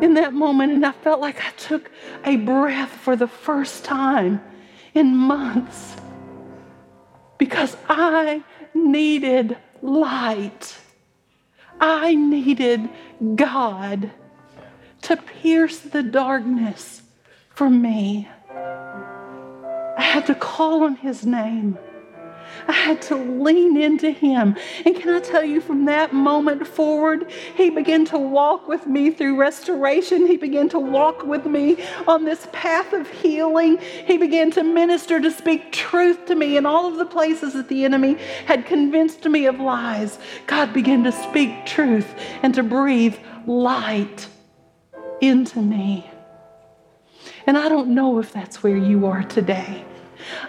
in 0.00 0.14
that 0.14 0.32
moment, 0.32 0.72
and 0.72 0.84
I 0.84 0.92
felt 0.92 1.20
like 1.20 1.44
I 1.44 1.50
took 1.50 1.90
a 2.24 2.36
breath 2.36 2.90
for 2.90 3.16
the 3.16 3.28
first 3.28 3.84
time 3.84 4.40
in 4.94 5.16
months 5.16 5.96
because 7.38 7.76
I 7.88 8.42
needed 8.74 9.56
light. 9.82 10.76
I 11.80 12.14
needed 12.14 12.88
God 13.34 14.10
to 15.02 15.16
pierce 15.16 15.78
the 15.78 16.02
darkness 16.02 17.02
for 17.48 17.70
me. 17.70 18.28
I 18.50 20.02
had 20.02 20.26
to 20.26 20.34
call 20.34 20.84
on 20.84 20.96
His 20.96 21.24
name. 21.24 21.78
I 22.68 22.72
had 22.72 23.02
to 23.02 23.16
lean 23.16 23.80
into 23.80 24.10
him. 24.10 24.56
And 24.84 24.94
can 24.94 25.10
I 25.10 25.20
tell 25.20 25.44
you, 25.44 25.60
from 25.60 25.84
that 25.86 26.12
moment 26.12 26.66
forward, 26.66 27.30
he 27.56 27.70
began 27.70 28.04
to 28.06 28.18
walk 28.18 28.68
with 28.68 28.86
me 28.86 29.10
through 29.10 29.36
restoration. 29.36 30.26
He 30.26 30.36
began 30.36 30.68
to 30.70 30.78
walk 30.78 31.24
with 31.24 31.46
me 31.46 31.82
on 32.06 32.24
this 32.24 32.46
path 32.52 32.92
of 32.92 33.08
healing. 33.10 33.78
He 33.78 34.18
began 34.18 34.50
to 34.52 34.62
minister, 34.62 35.20
to 35.20 35.30
speak 35.30 35.72
truth 35.72 36.26
to 36.26 36.34
me 36.34 36.56
in 36.56 36.66
all 36.66 36.86
of 36.86 36.96
the 36.96 37.06
places 37.06 37.54
that 37.54 37.68
the 37.68 37.84
enemy 37.84 38.16
had 38.46 38.66
convinced 38.66 39.24
me 39.26 39.46
of 39.46 39.60
lies. 39.60 40.18
God 40.46 40.72
began 40.72 41.04
to 41.04 41.12
speak 41.12 41.66
truth 41.66 42.14
and 42.42 42.54
to 42.54 42.62
breathe 42.62 43.16
light 43.46 44.28
into 45.20 45.60
me. 45.60 46.10
And 47.46 47.56
I 47.58 47.68
don't 47.68 47.88
know 47.88 48.18
if 48.18 48.32
that's 48.32 48.62
where 48.62 48.76
you 48.76 49.06
are 49.06 49.22
today. 49.22 49.84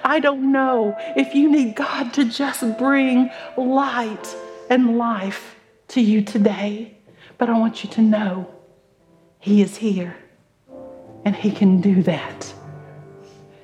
I 0.04 0.20
don't 0.20 0.52
know 0.52 0.96
if 1.16 1.36
you 1.36 1.50
need 1.50 1.76
God 1.76 2.14
to 2.14 2.26
just 2.26 2.78
bring 2.78 3.30
light 3.58 4.36
and 4.70 4.98
life 4.98 5.56
to 5.90 6.02
you 6.02 6.22
today, 6.22 6.98
but 7.38 7.50
I 7.50 7.58
want 7.58 7.84
you 7.84 7.90
to 7.92 8.02
know 8.02 8.50
He 9.40 9.62
is 9.62 9.78
here 9.78 10.16
and 11.26 11.36
He 11.36 11.52
can 11.52 11.82
do 11.82 12.04
that. 12.04 12.54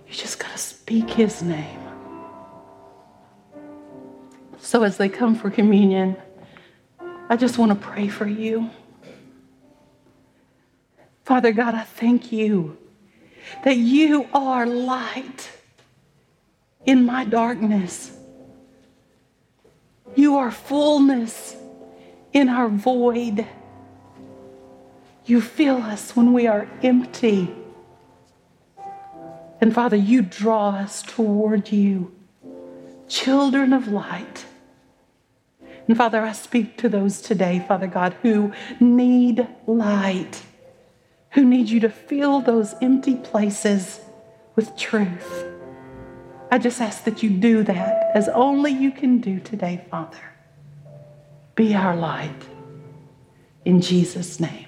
You 0.07 0.13
just 0.13 0.39
got 0.39 0.51
to 0.51 0.57
speak 0.57 1.09
His 1.09 1.41
name. 1.41 1.79
So 4.59 4.83
as 4.83 4.97
they 4.97 5.09
come 5.09 5.35
for 5.35 5.49
communion, 5.49 6.17
I 7.29 7.37
just 7.37 7.57
want 7.57 7.71
to 7.71 7.75
pray 7.75 8.07
for 8.07 8.27
you. 8.27 8.69
Father 11.23 11.51
God, 11.51 11.75
I 11.75 11.83
thank 11.83 12.31
you 12.31 12.77
that 13.63 13.77
you 13.77 14.27
are 14.33 14.65
light 14.65 15.51
in 16.87 17.05
my 17.05 17.25
darkness. 17.25 18.11
You 20.15 20.37
are 20.37 20.49
fullness 20.49 21.55
in 22.33 22.49
our 22.49 22.69
void. 22.69 23.45
You 25.25 25.41
fill 25.41 25.77
us 25.77 26.15
when 26.15 26.33
we 26.33 26.47
are 26.47 26.67
empty. 26.81 27.53
And 29.59 29.73
Father, 29.73 29.97
you 29.97 30.21
draw 30.21 30.69
us 30.69 31.01
toward 31.01 31.71
you, 31.71 32.15
children 33.09 33.73
of 33.73 33.89
light. 33.89 34.45
And 35.87 35.97
Father, 35.97 36.21
I 36.21 36.31
speak 36.31 36.77
to 36.77 36.89
those 36.89 37.21
today, 37.21 37.63
Father 37.67 37.87
God, 37.87 38.15
who 38.21 38.53
need 38.79 39.45
light, 39.65 40.41
who 41.31 41.43
need 41.43 41.69
you 41.69 41.81
to 41.81 41.89
fill 41.89 42.39
those 42.39 42.75
empty 42.81 43.15
places 43.15 43.99
with 44.55 44.75
truth. 44.77 45.56
I 46.49 46.57
just 46.57 46.79
ask 46.79 47.03
that 47.03 47.21
you 47.21 47.29
do 47.29 47.63
that 47.63 48.11
as 48.15 48.29
only 48.29 48.71
you 48.71 48.91
can 48.91 49.19
do 49.19 49.39
today, 49.39 49.83
Father. 49.91 50.17
Be 51.55 51.75
our 51.75 51.95
light. 51.95 52.41
In 53.65 53.81
Jesus' 53.81 54.39
name. 54.39 54.67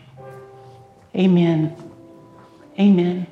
Amen. 1.16 1.76
Amen. 2.78 3.28